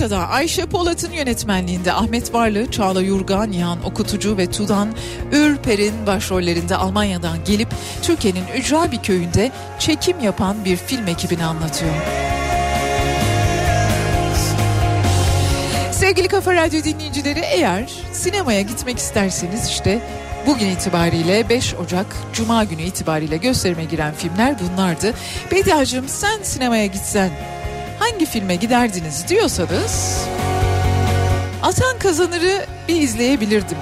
[0.00, 4.88] Kör Noktada Ayşe Polat'ın yönetmenliğinde Ahmet Varlı, Çağla Yurga, Nihan Okutucu ve Tudan
[5.32, 7.68] Ürper'in başrollerinde Almanya'dan gelip
[8.02, 11.92] Türkiye'nin ücra bir köyünde çekim yapan bir film ekibini anlatıyor.
[15.92, 20.00] Sevgili Kafa Radyo dinleyicileri eğer sinemaya gitmek isterseniz işte
[20.46, 25.14] bugün itibariyle 5 Ocak Cuma günü itibariyle gösterime giren filmler bunlardı.
[25.50, 27.30] Bediacığım sen sinemaya gitsen
[28.00, 30.24] hangi filme giderdiniz diyorsanız
[31.62, 33.78] Atan Kazanır'ı bir izleyebilirdim.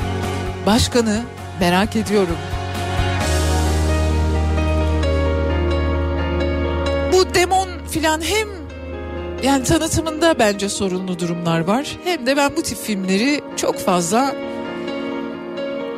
[0.66, 1.22] Başkanı
[1.60, 2.36] merak ediyorum.
[7.12, 8.48] Bu demon filan hem
[9.42, 11.96] yani tanıtımında bence sorunlu durumlar var.
[12.04, 14.34] Hem de ben bu tip filmleri çok fazla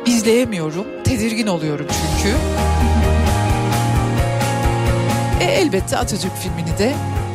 [0.05, 0.85] izleyemiyorum.
[1.03, 2.35] Tedirgin oluyorum çünkü.
[5.41, 6.93] E elbette Atatürk filmini de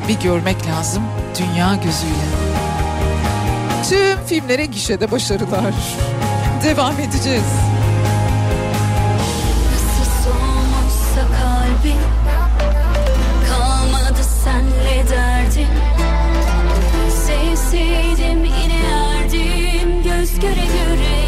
[0.08, 1.02] bir görmek lazım
[1.38, 2.26] dünya gözüyle.
[3.88, 5.74] Tüm filmlere gişede başarılar.
[6.64, 7.44] Devam edeceğiz.
[20.40, 21.25] Göre göre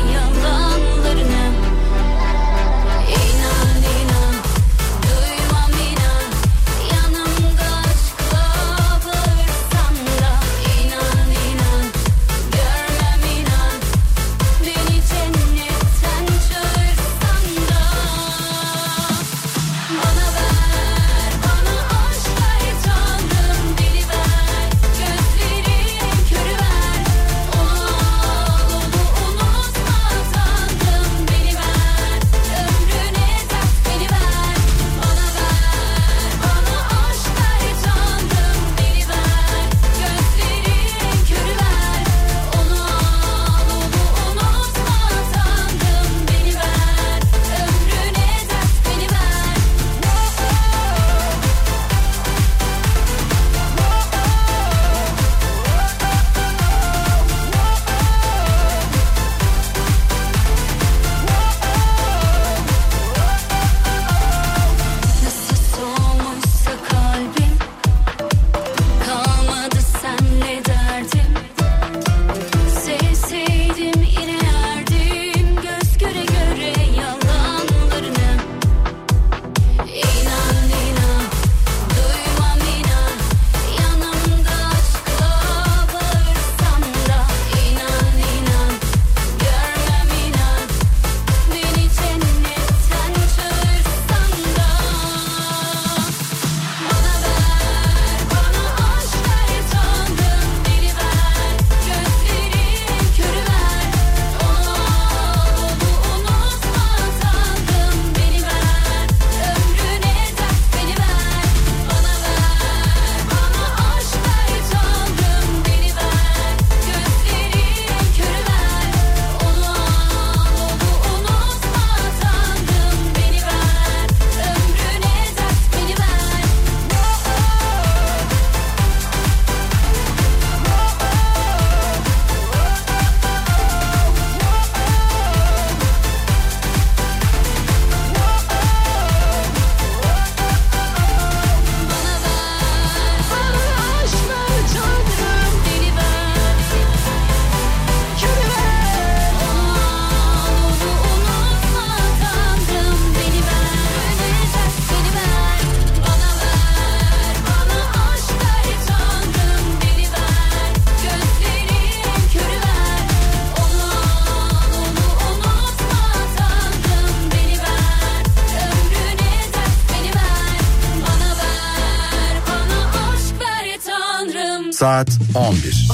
[174.78, 175.88] saat 11.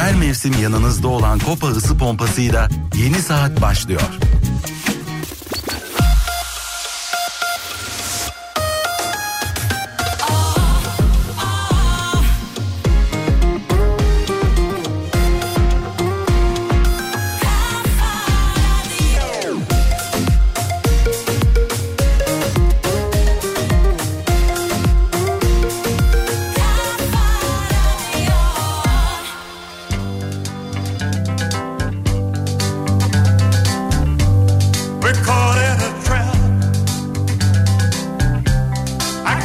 [0.00, 4.02] Her mevsim yanınızda olan Kopa ısı pompasıyla yeni saat başlıyor.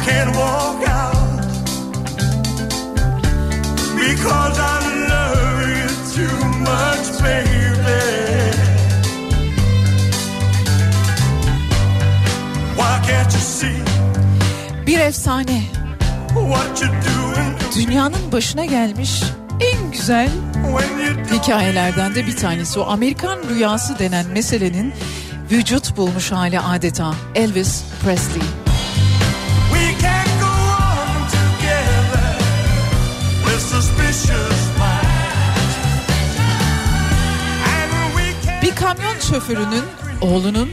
[0.06, 1.40] can't walk out
[4.02, 4.76] because I
[5.12, 6.38] love you too
[6.68, 8.02] much, baby.
[12.78, 13.78] Why can't you see?
[14.86, 15.62] Bir efsane.
[17.76, 19.22] Dünyanın başına gelmiş
[19.60, 20.28] en güzel
[21.32, 24.92] hikayelerden de bir tanesi o Amerikan rüyası denen meselenin
[25.50, 28.65] vücut bulmuş hali adeta Elvis Presley.
[38.86, 39.84] kamyon şoförünün
[40.20, 40.70] oğlunun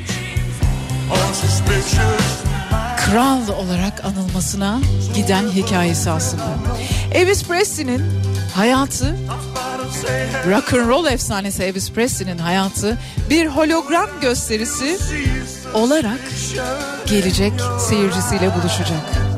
[2.98, 4.80] kral olarak anılmasına
[5.16, 6.56] giden hikayesi aslında.
[7.12, 8.02] Elvis Presley'nin
[8.56, 9.16] hayatı
[10.48, 12.98] rock and roll efsanesi Elvis Presley'nin hayatı
[13.30, 14.98] bir hologram gösterisi
[15.74, 16.22] olarak
[17.08, 17.54] gelecek
[17.90, 19.33] seyircisiyle buluşacak.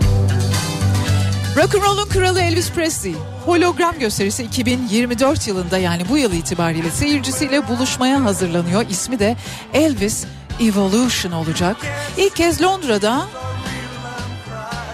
[1.56, 8.86] Rock'n'Roll'un kralı Elvis Presley hologram gösterisi 2024 yılında yani bu yıl itibariyle seyircisiyle buluşmaya hazırlanıyor.
[8.90, 9.36] İsmi de
[9.74, 10.26] Elvis
[10.62, 11.78] Evolution olacak.
[12.18, 13.26] İlk kez Londra'da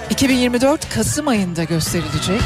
[0.09, 2.41] 2024 Kasım ayında gösterilecek.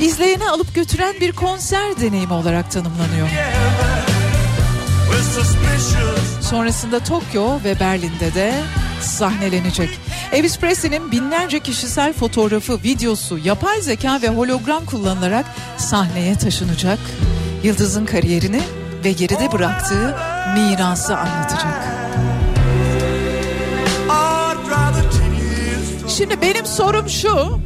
[0.00, 3.28] İzleyeni alıp götüren bir konser deneyimi olarak tanımlanıyor.
[6.40, 8.54] Sonrasında Tokyo ve Berlin'de de
[9.00, 10.00] sahnelenecek.
[10.34, 16.98] Elvis Presley'nin binlerce kişisel fotoğrafı, videosu, yapay zeka ve hologram kullanılarak sahneye taşınacak.
[17.62, 18.60] Yıldız'ın kariyerini
[19.04, 20.16] ve geride bıraktığı
[20.54, 21.84] mirası anlatacak.
[26.08, 27.60] Şimdi benim sorum şu.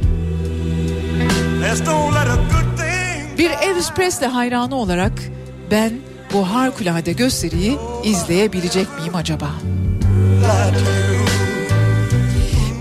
[3.37, 5.13] Bir Elvis Presley hayranı olarak
[5.71, 5.93] ben
[6.33, 9.49] bu harikulade gösteriyi izleyebilecek miyim acaba?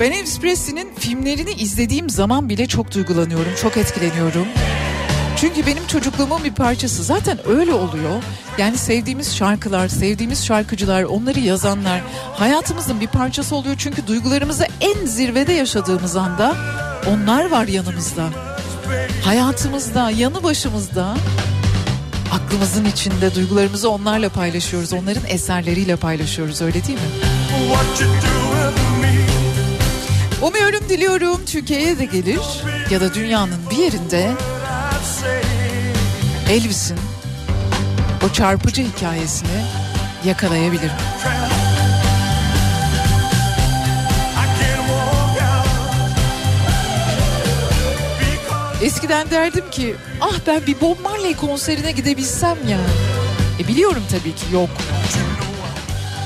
[0.01, 4.47] Ben Elvis Presley'nin filmlerini izlediğim zaman bile çok duygulanıyorum, çok etkileniyorum.
[5.37, 8.23] Çünkü benim çocukluğumun bir parçası zaten öyle oluyor.
[8.59, 12.01] Yani sevdiğimiz şarkılar, sevdiğimiz şarkıcılar, onları yazanlar
[12.33, 13.75] hayatımızın bir parçası oluyor.
[13.79, 16.57] Çünkü duygularımızı en zirvede yaşadığımız anda
[17.07, 18.29] onlar var yanımızda.
[19.25, 21.17] Hayatımızda, yanı başımızda
[22.33, 24.93] aklımızın içinde duygularımızı onlarla paylaşıyoruz.
[24.93, 27.05] Onların eserleriyle paylaşıyoruz öyle değil mi?
[30.43, 32.41] Umuyorum diliyorum Türkiye'ye de gelir
[32.91, 34.31] ya da dünyanın bir yerinde
[36.51, 36.99] Elvis'in
[38.27, 39.65] o çarpıcı hikayesini
[40.25, 40.91] yakalayabilirim.
[48.83, 52.79] Eskiden derdim ki ah ben bir Bob Marley konserine gidebilsem ya.
[53.61, 54.71] E biliyorum tabii ki yok.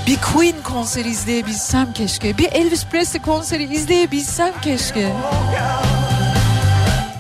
[0.07, 2.39] Bir Queen konseri izleyebilsem keşke.
[2.39, 5.13] Bir Elvis Presley konseri izleyebilsem keşke.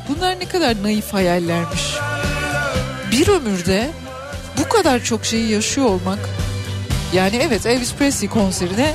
[0.09, 1.83] Bunlar ne kadar naif hayallermiş.
[3.13, 3.91] Bir ömürde
[4.59, 6.19] bu kadar çok şeyi yaşıyor olmak.
[7.13, 8.95] Yani evet Elvis Presley konserine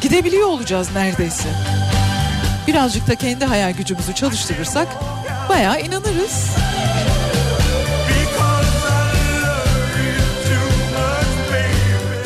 [0.00, 1.48] gidebiliyor olacağız neredeyse.
[2.66, 4.88] Birazcık da kendi hayal gücümüzü çalıştırırsak
[5.48, 6.46] bayağı inanırız.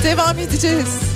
[0.05, 1.14] Devam edeceğiz.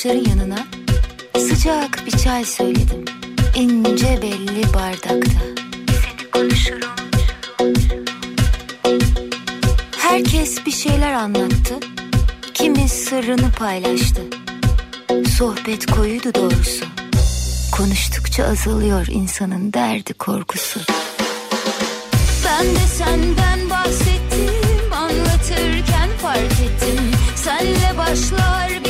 [0.00, 0.66] Arkadaşların yanına
[1.38, 3.04] sıcak bir çay söyledim.
[3.54, 5.40] İnce belli bardakta.
[5.86, 6.90] Seni konuşurum.
[9.98, 11.74] Herkes bir şeyler anlattı.
[12.54, 14.22] Kimi sırrını paylaştı.
[15.38, 16.84] Sohbet koyuydu doğrusu.
[17.72, 20.80] Konuştukça azalıyor insanın derdi korkusu.
[22.44, 28.89] Ben de senden bahsettim Anlatırken fark ettim Senle başlar biterim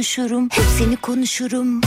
[0.00, 0.48] konuşurum.
[0.52, 1.80] Hep seni konuşurum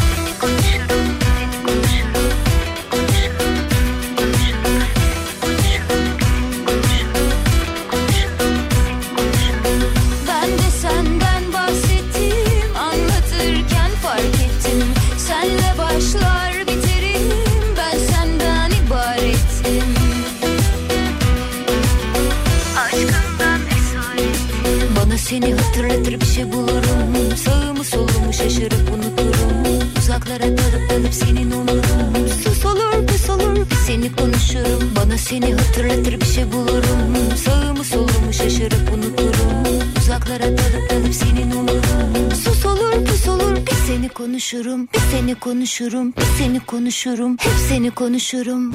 [40.23, 44.87] Uzaklara dalıp dalıp senin olurum Sus olur pus olur bir seni konuşurum.
[44.93, 47.37] Bir seni konuşurum bir seni konuşurum.
[47.39, 48.73] Hep seni konuşurum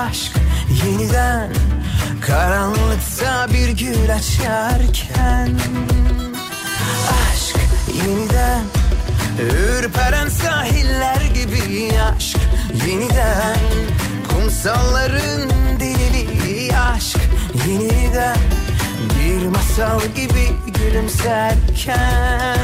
[0.00, 0.32] aşk
[0.84, 1.50] yeniden
[2.26, 5.58] Karanlıkta bir gül açarken
[7.30, 7.56] Aşk
[7.94, 8.64] yeniden
[9.40, 12.38] Ürperen sahiller gibi aşk
[12.86, 13.58] yeniden
[14.28, 17.18] Kumsalların deliliği aşk
[17.68, 18.36] yeniden
[19.18, 22.58] Bir masal gibi gülümserken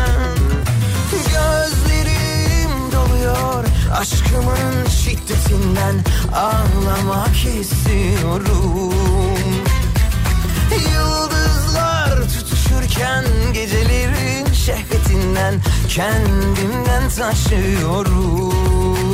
[1.13, 3.66] Gözlerim doluyor
[3.99, 8.95] aşkımın şiddetinden Ağlamak istiyorum.
[10.95, 15.55] Yıldızlar tutuşurken gecelerin şehvetinden
[15.89, 19.06] Kendimden taşıyorum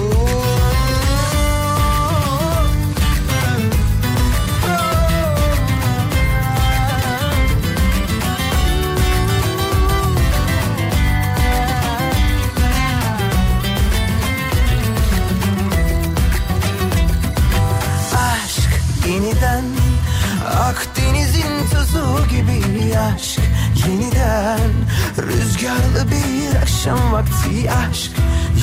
[23.89, 24.71] yeniden.
[25.19, 28.13] Rüzgarlı bir akşam vakti aşk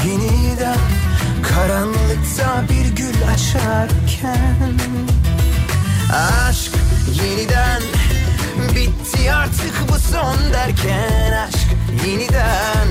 [0.05, 0.77] yeniden.
[1.49, 4.73] Karanlıkta bir gül açarken.
[6.13, 6.71] Aşk
[7.23, 7.81] yeniden.
[8.75, 11.31] Bitti artık bu son derken.
[11.47, 11.67] Aşk
[12.07, 12.87] yeniden.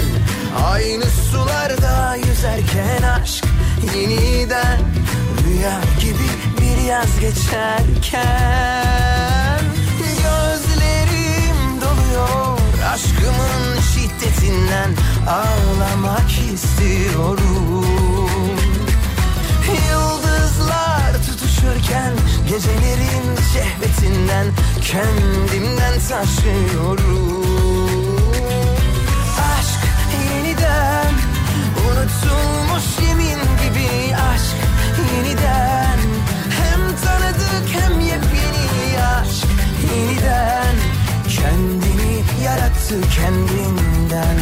[0.65, 3.03] Aynı sularda yüzerken.
[3.03, 3.45] Aşk
[3.95, 4.81] yeniden.
[5.47, 6.29] Rüya gibi
[6.61, 9.18] bir yaz geçerken
[12.99, 14.91] aşkımın şiddetinden
[15.29, 17.87] Ağlamak istiyorum.
[19.91, 22.13] Yıldızlar tutuşurken
[22.49, 24.47] gecelerin şehvetinden
[24.83, 27.47] Kendimden taşıyorum.
[29.53, 29.81] Aşk
[30.35, 31.15] yeniden
[31.87, 34.57] unutulmuş yemin gibi aşk
[35.15, 35.99] yeniden.
[36.59, 39.47] Hem tanıdık hem yepyeni aşk
[39.95, 40.75] yeniden.
[41.29, 41.98] Kendini
[42.45, 44.39] yarattı kendinden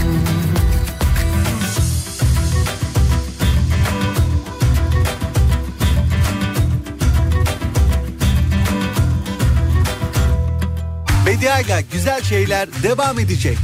[11.26, 13.59] Bediayla güzel şeyler devam edecek.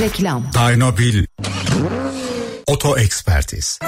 [0.00, 0.50] Reklam.
[0.54, 1.26] Daynobil.
[2.66, 3.78] Oto Ekspertiz.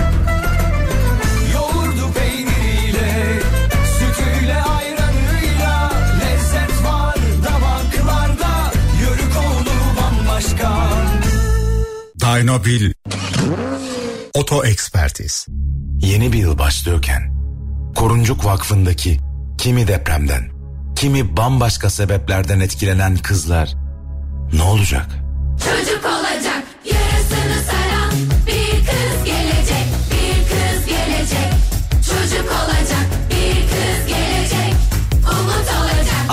[12.35, 12.93] Daynobil.
[14.35, 15.47] Oto Ekspertiz.
[16.01, 17.35] Yeni bir yıl başlıyorken
[17.95, 19.20] Koruncuk Vakfı'ndaki
[19.59, 20.51] kimi depremden,
[20.97, 23.74] kimi bambaşka sebeplerden etkilenen kızlar
[24.53, 25.07] ne olacak?
[25.59, 26.24] Çocuk olacak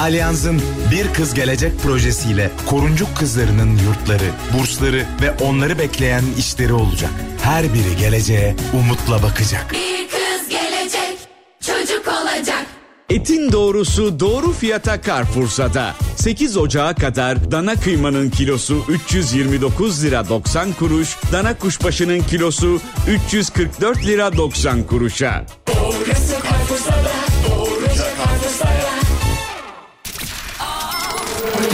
[0.02, 7.12] Alyans'ın Bir Kız Gelecek projesiyle koruncuk kızlarının yurtları, bursları ve onları bekleyen işleri olacak.
[7.43, 9.72] Her biri geleceğe umutla bakacak.
[9.72, 11.18] bir kız gelecek
[11.60, 12.66] çocuk olacak.
[13.10, 15.95] Etin doğrusu doğru fiyata Carrefour'da.
[16.16, 24.38] 8 Ocağı kadar dana kıymanın kilosu 329 lira 90 kuruş, dana kuşbaşının kilosu 344 lira
[24.38, 25.45] 90 kuruşa.
[25.68, 26.01] Doğrusu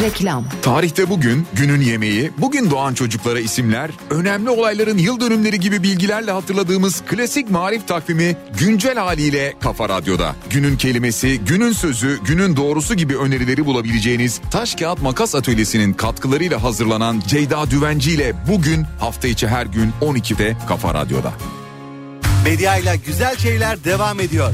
[0.04, 0.45] Reklam.
[0.62, 7.02] Tarihte bugün, günün yemeği, bugün doğan çocuklara isimler, önemli olayların yıl dönümleri gibi bilgilerle hatırladığımız
[7.02, 10.36] klasik marif takvimi güncel haliyle Kafa Radyo'da.
[10.49, 17.24] Günün kelimesi, günün sözü, günün doğrusu gibi önerileri bulabileceğiniz Taş Kağıt Makas Atölyesi'nin katkılarıyla hazırlanan
[17.28, 21.34] Ceyda Düvenci ile bugün hafta içi her gün 12'de Kafa Radyo'da.
[22.44, 24.53] Medya ile güzel şeyler devam ediyor.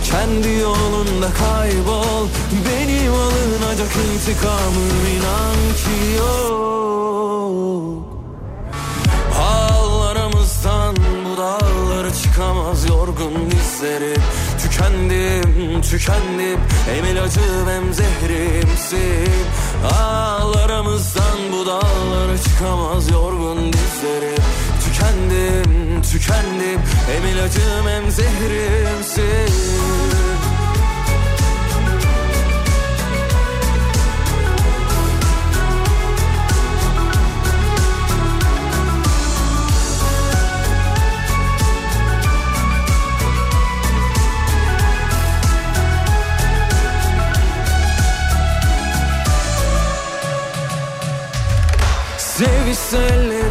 [0.11, 2.27] Kendi yolunda kaybol.
[2.65, 6.61] Benim alınacak intikamım inan ki yok.
[9.39, 14.21] Ağlarımızdan bu dağları çıkamaz yorgun dizlerim.
[14.61, 16.59] Tükendim, tükendim.
[16.89, 19.33] Hem ilacım hem zehrimsin.
[19.99, 24.43] Ağlarımızdan bu dağları çıkamaz yorgun dizlerim
[25.01, 26.81] Tükendim, tükendim.
[27.07, 29.51] Hem ilacım hem zehrimsin.
[52.17, 53.50] Sevişse ellerimiz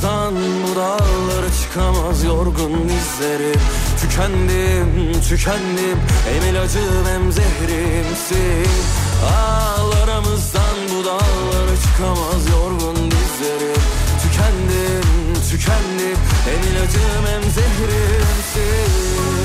[0.00, 3.60] Ağlarımızdan bu dağları çıkamaz yorgun dizlerim
[4.00, 5.98] Tükendim, tükendim.
[6.28, 8.70] Hem ilacım hem zehrimsin.
[9.36, 13.82] Ağlarımızdan bu dağları çıkamaz yorgun dizlerim
[14.22, 16.18] Tükendim, tükendim.
[16.44, 19.39] Hem ilacım hem zehrimsin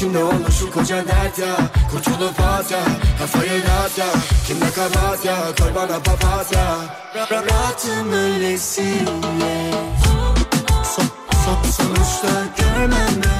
[0.00, 1.56] Bilemezsin içimde oluşu koca dert ya.
[1.90, 2.78] Kurtulup at ya.
[3.18, 4.06] Kafayı dağıt ya.
[4.46, 5.36] Kimde kabahat ya?
[5.58, 6.60] Koy bana papatya
[7.14, 9.70] Ra- ra- Rahatım öylesine
[10.96, 11.04] Son,
[11.44, 13.39] son, Sonuçta görmem öylesini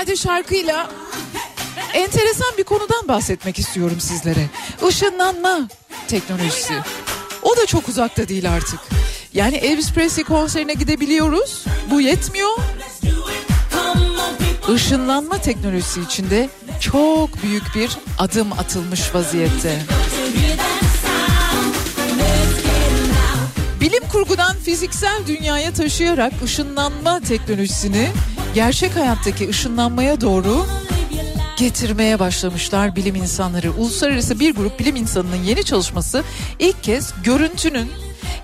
[0.00, 0.90] Harikulade şarkıyla
[1.94, 4.46] enteresan bir konudan bahsetmek istiyorum sizlere.
[4.88, 5.68] Işınlanma
[6.08, 6.72] teknolojisi.
[7.42, 8.80] O da çok uzakta değil artık.
[9.34, 11.64] Yani Elvis Presley konserine gidebiliyoruz.
[11.90, 12.50] Bu yetmiyor.
[14.74, 16.48] Işınlanma teknolojisi içinde
[16.80, 19.82] çok büyük bir adım atılmış vaziyette.
[23.80, 28.08] Bilim kurgudan fiziksel dünyaya taşıyarak ışınlanma teknolojisini
[28.54, 30.66] gerçek hayattaki ışınlanmaya doğru
[31.58, 33.72] getirmeye başlamışlar bilim insanları.
[33.72, 36.24] Uluslararası bir grup bilim insanının yeni çalışması
[36.58, 37.90] ilk kez görüntünün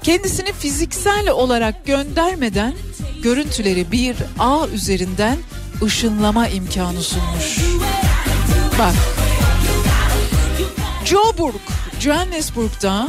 [0.03, 2.75] kendisini fiziksel olarak göndermeden
[3.23, 5.39] görüntüleri bir ağ üzerinden
[5.83, 7.59] ışınlama imkanı sunmuş.
[8.79, 8.95] Bak.
[11.05, 11.61] Joburg,
[12.01, 13.09] Johannesburg'da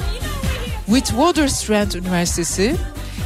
[0.85, 2.75] Witwatersrand Üniversitesi,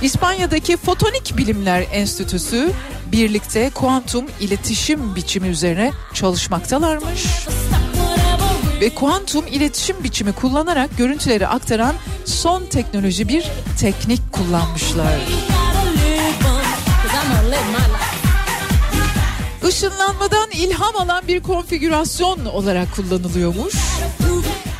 [0.01, 2.71] İspanya'daki Fotonik Bilimler Enstitüsü
[3.11, 7.25] birlikte kuantum iletişim biçimi üzerine çalışmaktalarmış.
[8.81, 11.95] Ve kuantum iletişim biçimi kullanarak görüntüleri aktaran
[12.25, 13.45] son teknoloji bir
[13.79, 15.19] teknik kullanmışlar.
[19.69, 23.73] Işınlanmadan ilham alan bir konfigürasyon olarak kullanılıyormuş.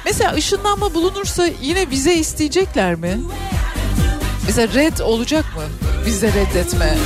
[0.06, 3.20] Mesela ışınlanma bulunursa yine vize isteyecekler mi?
[4.46, 5.64] Mesela red olacak mı?
[6.06, 6.98] Vize reddetme.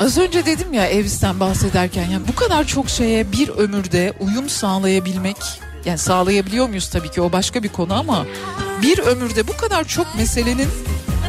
[0.00, 5.36] Az önce dedim ya Elvis'ten bahsederken yani bu kadar çok şeye bir ömürde uyum sağlayabilmek
[5.84, 8.26] yani sağlayabiliyor muyuz tabii ki o başka bir konu ama
[8.82, 10.68] bir ömürde bu kadar çok meselenin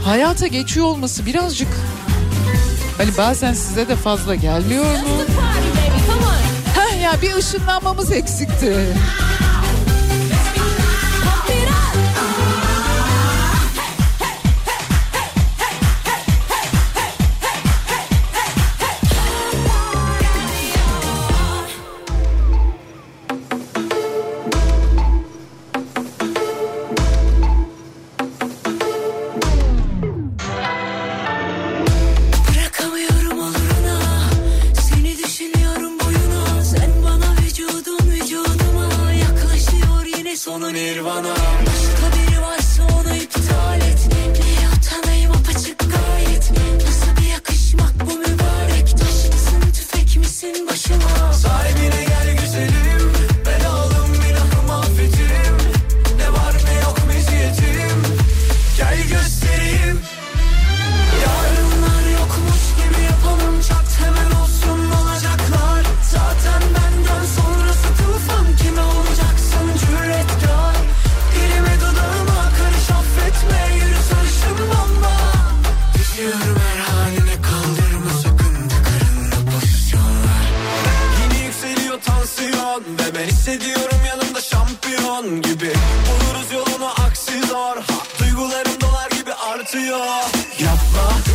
[0.06, 1.68] hayata geçiyor olması birazcık
[2.98, 5.24] hani bazen size de fazla gelmiyor mu?
[6.76, 8.88] Heh ya bir ışınlanmamız eksikti.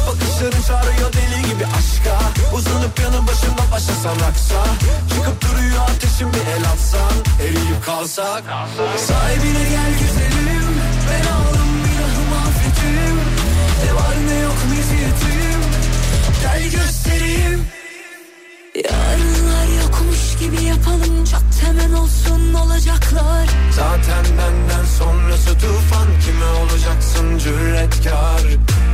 [0.09, 2.19] Bakışların çağırıyor deli gibi aşka.
[2.57, 4.65] Uzanıp yanı başımda başlasan aksa.
[5.09, 7.13] Çıkıp duruyor ateşim bir el atsan
[7.43, 8.43] Eriyip kalsak.
[8.97, 10.69] Sahibine gel güzelim.
[11.11, 13.17] Ben aldım günahımı affetim
[13.85, 15.61] Ne var ne yok meziyetim
[16.43, 17.67] Gel göstereyim.
[18.75, 19.68] Yarınlar
[20.41, 21.25] gibi yapalım.
[21.25, 23.49] Çok hemen olsun olacaklar.
[23.71, 26.09] Zaten benden sonrası tufan.
[26.25, 28.43] Kime olacaksın cüretkar?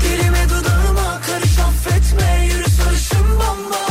[0.01, 2.45] Dilime dudağıma karış affetme.
[2.47, 3.85] Yürü sarışın bomba.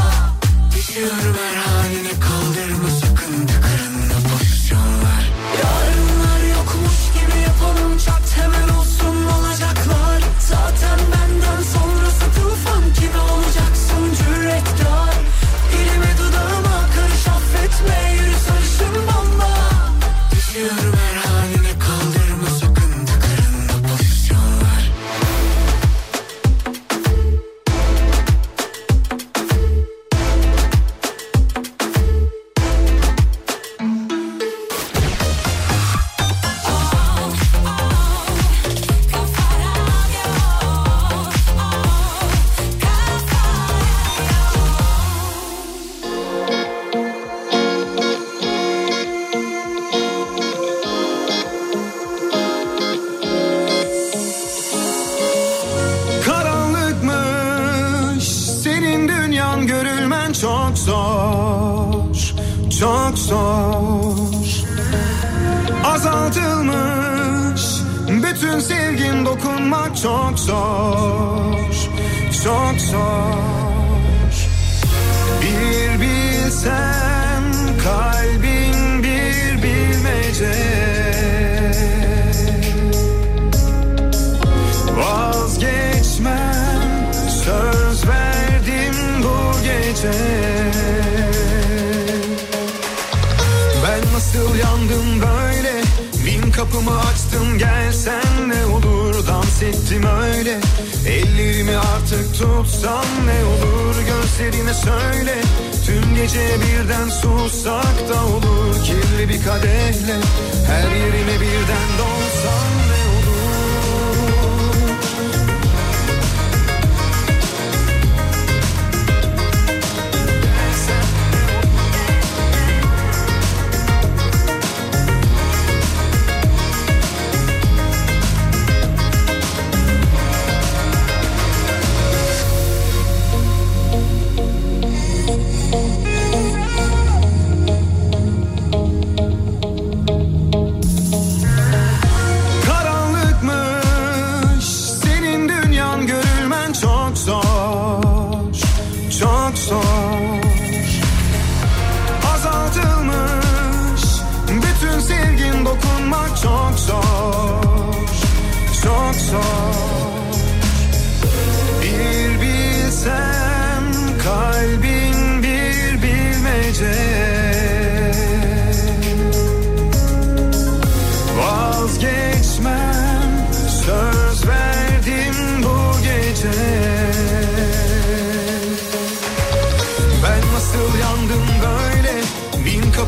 [0.75, 2.13] Düşüyorum her haline.
[2.19, 5.23] Kaldırma sakın Tıkırında pozisyonlar
[5.59, 7.97] Yarınlar yokmuş gibi yapalım.
[7.97, 8.72] Çok hemen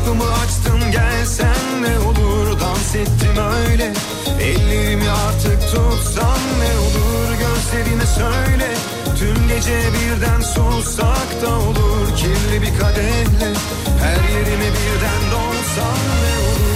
[0.06, 2.60] kapımı açtım gelsen ne olur?
[2.60, 3.36] Dans ettim
[3.68, 3.92] öyle.
[4.40, 7.28] Ellerimi artık tutsan ne olur?
[7.38, 8.74] Gözlerine söyle.
[9.18, 12.16] Tüm gece birden sussak da olur.
[12.16, 13.52] Kirli bir kadehle
[14.02, 16.75] Her yerime birden dolsan ne olur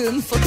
[0.00, 0.39] Hilton for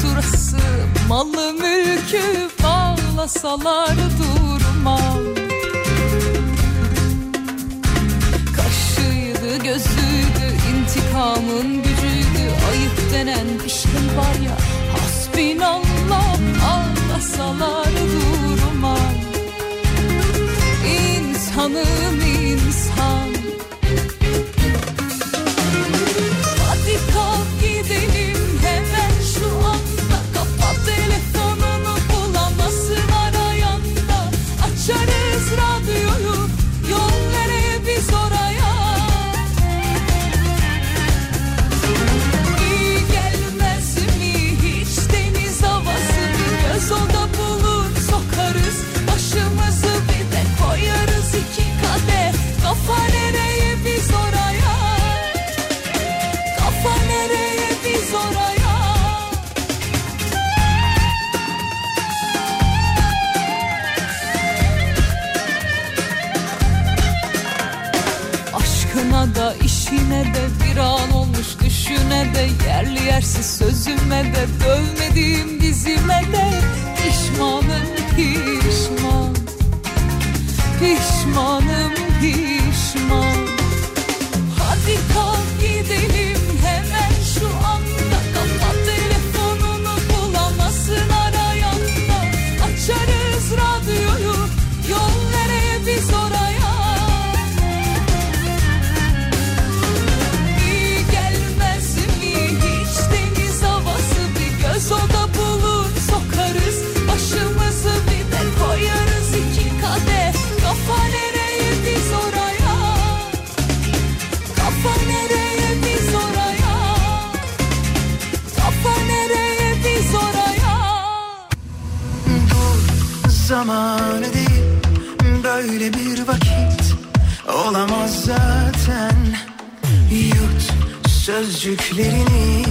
[131.63, 132.65] Sözcüklerini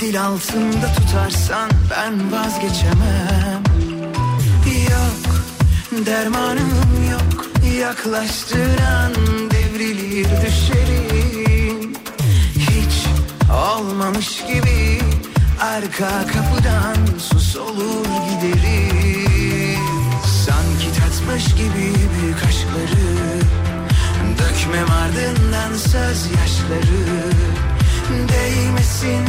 [0.00, 3.62] dil altında tutarsan ben vazgeçemem.
[4.90, 5.34] Yok
[6.06, 7.46] dermanım yok.
[7.80, 9.12] Yaklaştıran
[9.50, 11.92] devrilir düşerim
[12.54, 13.06] Hiç
[13.52, 15.00] olmamış gibi
[15.60, 19.80] arka kapıdan sus olur giderim.
[20.46, 23.18] Sanki tatmış gibi büyük aşkları
[24.38, 27.67] Dökmem ardından söz yaşları.
[28.08, 29.24] Değmesin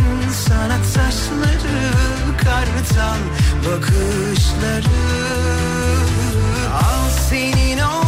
[0.47, 1.91] sana taşları
[2.37, 3.19] Kartal
[3.65, 4.99] bakışları.
[6.73, 7.98] Al senin o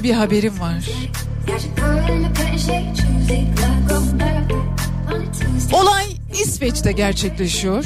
[0.00, 0.84] size bir haberim var.
[5.72, 6.04] Olay
[6.42, 7.84] İsveç'te gerçekleşiyor.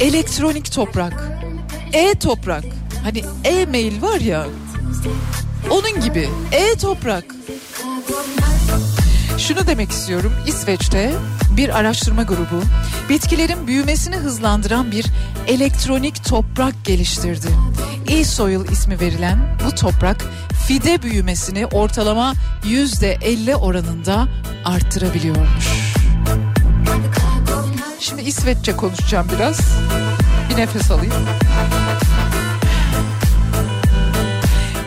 [0.00, 1.38] Elektronik toprak.
[1.92, 2.64] E-toprak.
[3.02, 4.46] Hani e-mail var ya.
[5.70, 7.24] Onun gibi e-toprak.
[9.38, 10.32] Şunu demek istiyorum.
[10.46, 11.14] İsveç'te
[11.56, 12.62] bir araştırma grubu
[13.08, 15.06] bitkilerin büyümesini hızlandıran bir
[15.46, 17.48] elektronik toprak geliştirdi.
[18.14, 20.24] E-soil ismi verilen bu toprak
[20.66, 22.34] fide büyümesini ortalama
[22.64, 24.28] %50 oranında
[24.64, 25.68] arttırabiliyormuş.
[28.00, 29.60] Şimdi İsveççe konuşacağım biraz.
[30.50, 31.14] Bir nefes alayım.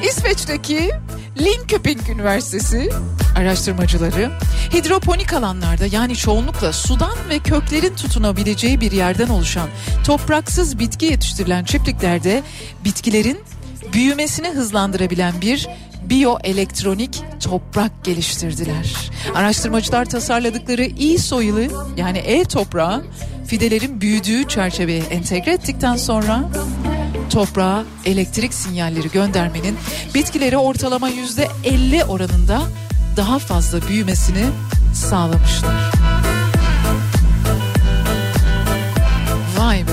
[0.04, 0.92] İsveç'teki
[1.40, 2.90] Linköping Üniversitesi
[3.38, 4.32] araştırmacıları
[4.74, 9.70] hidroponik alanlarda yani çoğunlukla sudan ve köklerin tutunabileceği bir yerden oluşan
[10.08, 12.44] topraksız bitki yetiştirilen çiftliklerde
[12.86, 13.40] bitkilerin
[13.94, 15.68] büyümesini hızlandırabilen bir
[16.10, 18.96] biyoelektronik toprak geliştirdiler.
[19.36, 23.04] Araştırmacılar tasarladıkları iyi soyulu yani e-toprağı
[23.48, 26.44] fidelerin büyüdüğü çerçeveye entegre ettikten sonra
[27.30, 29.78] toprağa elektrik sinyalleri göndermenin
[30.16, 32.62] bitkilere ortalama yüzde 50 oranında
[33.18, 34.46] daha fazla büyümesini
[34.94, 35.97] sağlamışlar.
[39.58, 39.92] Vay be.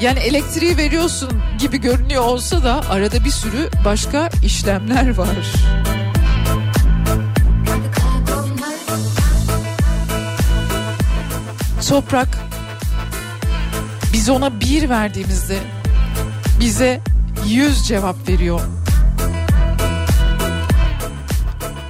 [0.00, 5.28] Yani elektriği veriyorsun gibi görünüyor olsa da arada bir sürü başka işlemler var.
[11.88, 12.38] Toprak
[14.12, 15.58] biz ona bir verdiğimizde
[16.60, 17.00] bize
[17.46, 18.60] yüz cevap veriyor.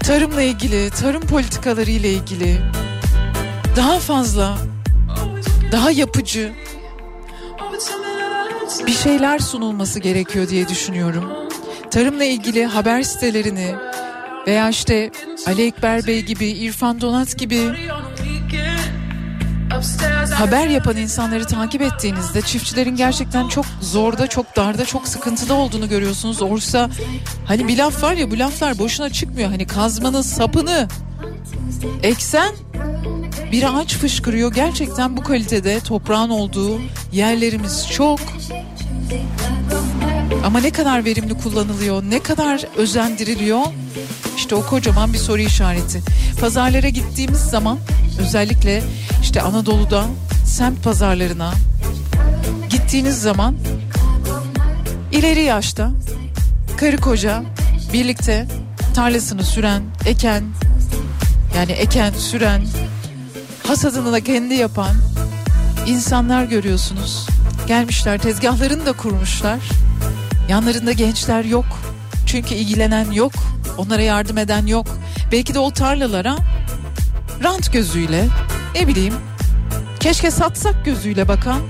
[0.00, 2.60] Tarımla ilgili, tarım politikaları ile ilgili
[3.76, 4.56] daha fazla,
[5.76, 6.52] daha yapıcı
[8.86, 11.24] bir şeyler sunulması gerekiyor diye düşünüyorum.
[11.90, 13.74] Tarımla ilgili haber sitelerini
[14.46, 15.10] Veya işte
[15.46, 17.60] Ali Ekber Bey gibi, İrfan Donat gibi
[20.34, 26.42] haber yapan insanları takip ettiğinizde çiftçilerin gerçekten çok zorda, çok darda, çok sıkıntıda olduğunu görüyorsunuz.
[26.42, 26.90] Oysa
[27.46, 29.50] hani bir laf var ya bu laflar boşuna çıkmıyor.
[29.50, 30.88] Hani kazmanın sapını
[32.02, 32.54] eksen
[33.52, 34.54] bir ağaç fışkırıyor.
[34.54, 36.80] Gerçekten bu kalitede toprağın olduğu
[37.12, 38.20] yerlerimiz çok.
[40.44, 43.60] Ama ne kadar verimli kullanılıyor, ne kadar özendiriliyor?
[44.36, 46.02] İşte o kocaman bir soru işareti.
[46.40, 47.78] Pazarlara gittiğimiz zaman
[48.20, 48.82] özellikle
[49.22, 50.04] işte Anadolu'da
[50.46, 51.52] semt pazarlarına
[52.70, 53.56] gittiğiniz zaman
[55.12, 55.90] ileri yaşta
[56.76, 57.42] karı koca
[57.92, 58.46] birlikte
[58.94, 60.44] tarlasını süren, eken
[61.56, 62.62] yani eken, süren,
[63.68, 64.96] hasadını da kendi yapan
[65.86, 67.26] insanlar görüyorsunuz.
[67.66, 69.58] Gelmişler tezgahlarını da kurmuşlar.
[70.48, 71.64] Yanlarında gençler yok.
[72.26, 73.32] Çünkü ilgilenen yok.
[73.78, 74.86] Onlara yardım eden yok.
[75.32, 76.36] Belki de o tarlalara
[77.44, 78.26] rant gözüyle
[78.74, 79.14] ne bileyim
[80.00, 81.60] keşke satsak gözüyle bakan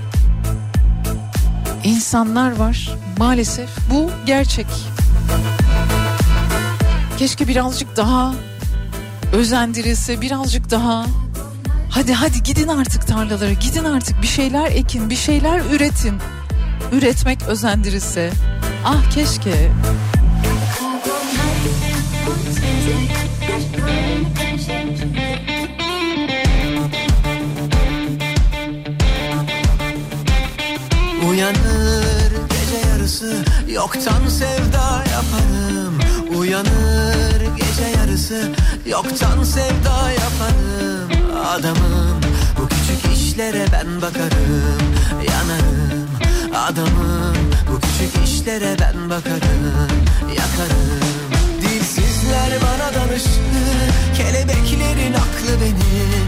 [1.83, 2.95] insanlar var.
[3.17, 4.67] Maalesef bu gerçek.
[7.17, 8.33] Keşke birazcık daha
[9.33, 11.05] özendirilse, birazcık daha
[11.89, 16.17] hadi hadi gidin artık tarlalara, gidin artık bir şeyler ekin, bir şeyler üretin.
[16.91, 18.31] Üretmek özendirilse.
[18.85, 19.71] Ah keşke.
[31.29, 33.35] Uyanır gece yarısı
[33.69, 35.99] yoktan sevda yaparım
[36.37, 38.51] Uyanır gece yarısı
[38.85, 41.09] yoktan sevda yaparım
[41.45, 42.21] Adamım.
[42.59, 44.81] Bu küçük işlere ben bakarım
[45.11, 46.09] Yanarım
[46.55, 47.35] adamım.
[47.71, 49.89] Bu küçük işlere ben bakarım
[50.29, 51.01] Yakarım.
[51.61, 53.47] Dilsizler bana danışır
[54.17, 56.27] Kelebeklerin aklı benim.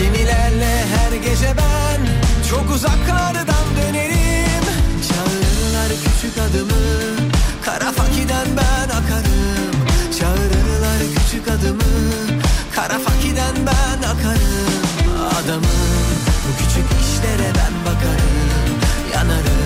[0.00, 2.00] Gemilerle her gece ben
[2.50, 4.64] Çok uzaklardan dönerim.
[5.08, 6.80] Çağırırlar küçük adımı
[7.64, 9.59] Kara fakiden ben akarım
[11.40, 11.82] küçük adımı
[12.74, 14.82] Kara fakiden ben akarım.
[15.44, 15.64] Adamım
[16.44, 18.80] bu küçük işlere ben bakarım.
[19.14, 19.59] Yanarım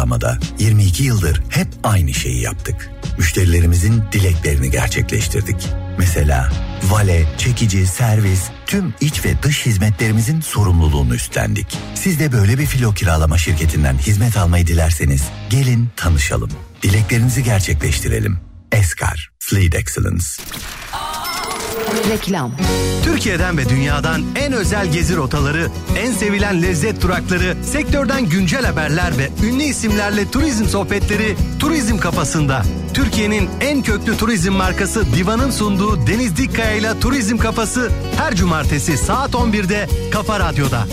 [0.04, 2.90] Filo kiralamada 22 yıldır hep aynı şeyi yaptık.
[3.18, 5.68] Müşterilerimizin dileklerini gerçekleştirdik.
[5.98, 6.50] Mesela
[6.82, 11.78] vale, çekici, servis, tüm iç ve dış hizmetlerimizin sorumluluğunu üstlendik.
[11.94, 16.50] Siz de böyle bir filo kiralama şirketinden hizmet almayı dilerseniz gelin tanışalım.
[16.82, 18.38] Dileklerinizi gerçekleştirelim.
[18.72, 20.26] Eskar, Fleet Excellence.
[22.10, 22.52] Reklam.
[23.04, 25.66] Türkiye'den ve dünyadan en özel gezi rotaları,
[25.98, 32.62] en sevilen lezzet durakları, sektörden güncel haberler ve ünlü isimlerle turizm sohbetleri Turizm Kafasında.
[32.94, 39.30] Türkiye'nin en köklü turizm markası Diva'nın sunduğu Deniz Dikkaya ile Turizm Kafası her cumartesi saat
[39.30, 40.84] 11'de Kafa Radyo'da.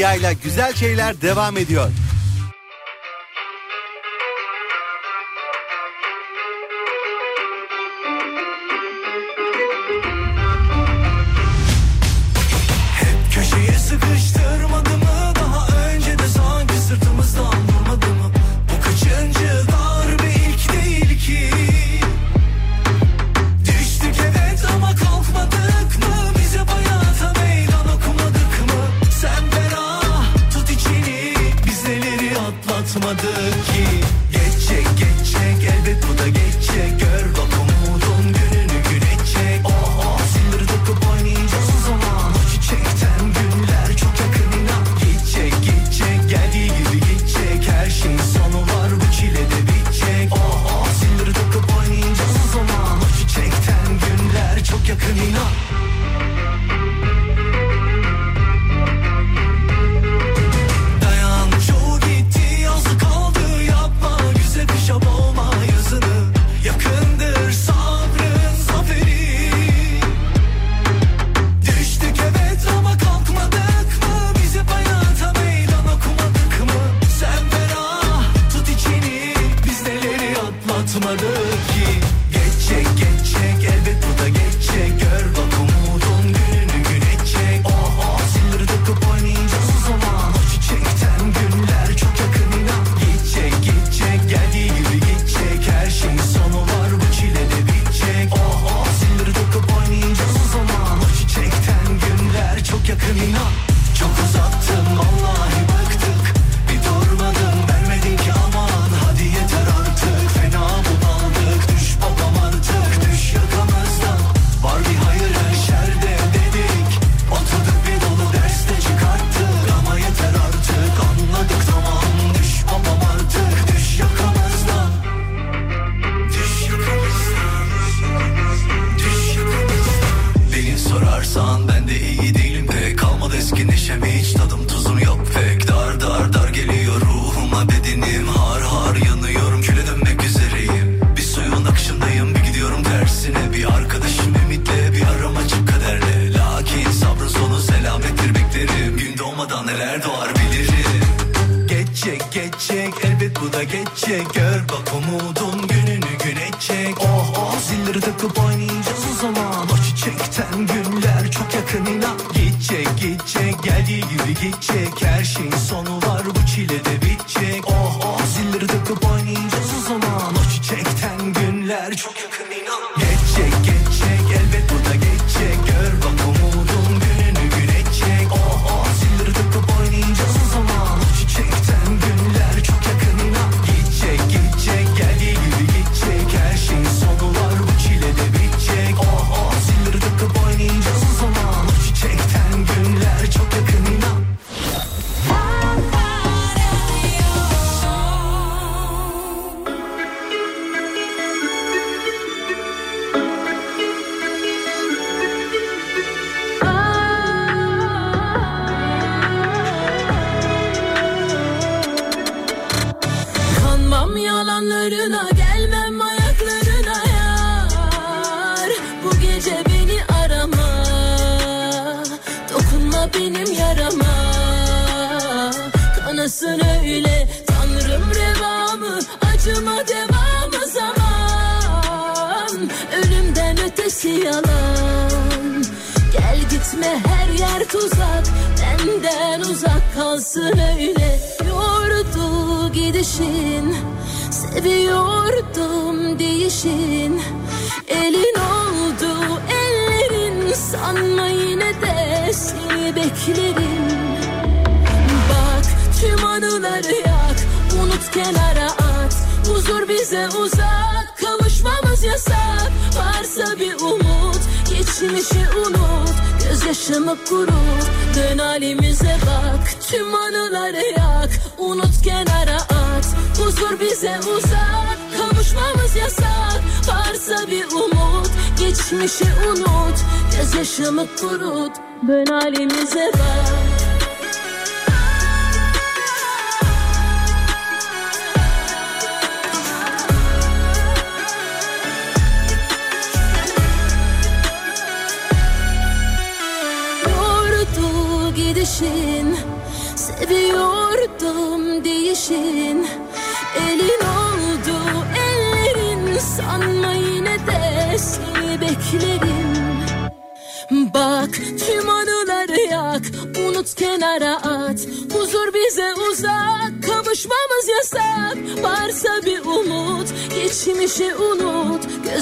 [0.00, 1.90] Bediayla güzel şeyler devam ediyor.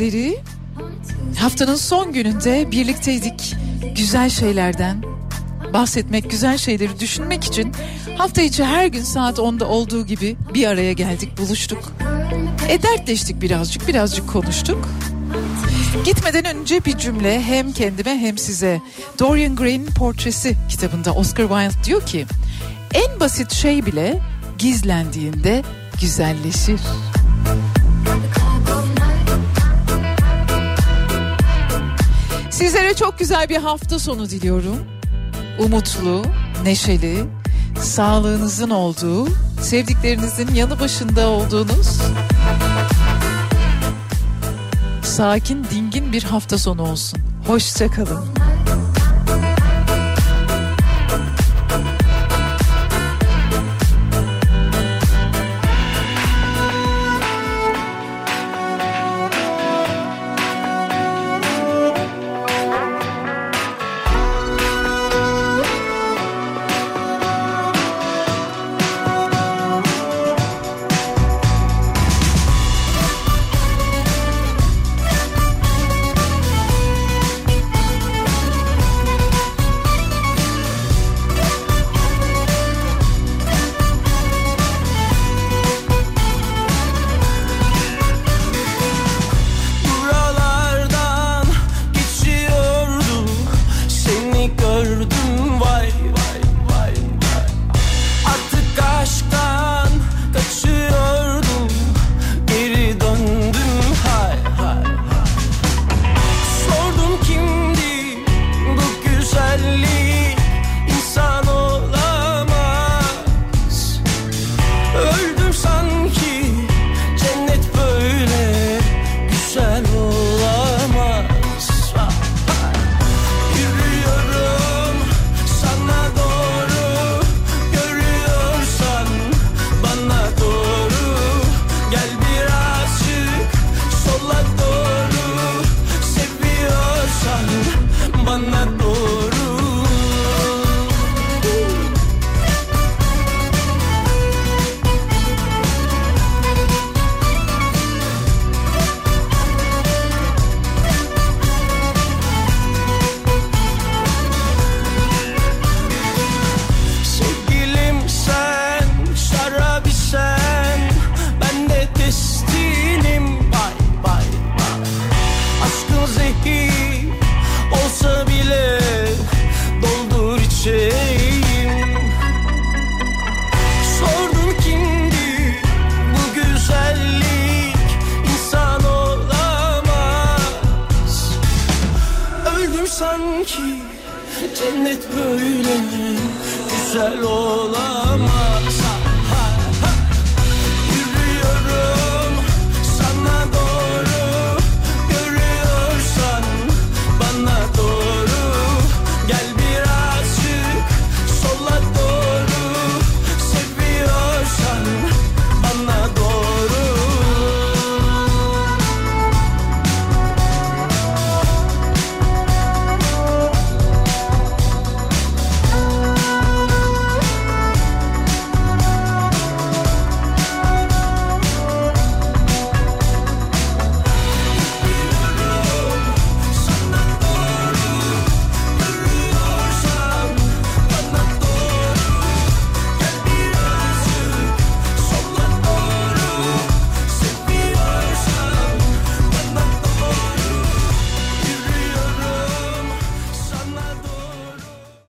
[0.00, 0.38] dinleyicileri.
[1.38, 3.56] Haftanın son gününde birlikteydik.
[3.96, 5.02] Güzel şeylerden
[5.72, 7.72] bahsetmek, güzel şeyleri düşünmek için
[8.18, 11.92] hafta içi her gün saat 10'da olduğu gibi bir araya geldik, buluştuk.
[12.68, 14.88] E dertleştik birazcık, birazcık konuştuk.
[16.04, 18.80] Gitmeden önce bir cümle hem kendime hem size.
[19.18, 22.26] Dorian Gray'in portresi kitabında Oscar Wilde diyor ki
[22.94, 24.20] en basit şey bile
[24.58, 25.62] gizlendiğinde
[26.00, 26.80] güzelleşir.
[32.60, 34.76] Sizlere çok güzel bir hafta sonu diliyorum.
[35.58, 36.24] Umutlu,
[36.64, 37.24] neşeli,
[37.82, 39.28] sağlığınızın olduğu,
[39.62, 42.00] sevdiklerinizin yanı başında olduğunuz
[45.02, 47.20] sakin, dingin bir hafta sonu olsun.
[47.46, 48.24] Hoşça kalın.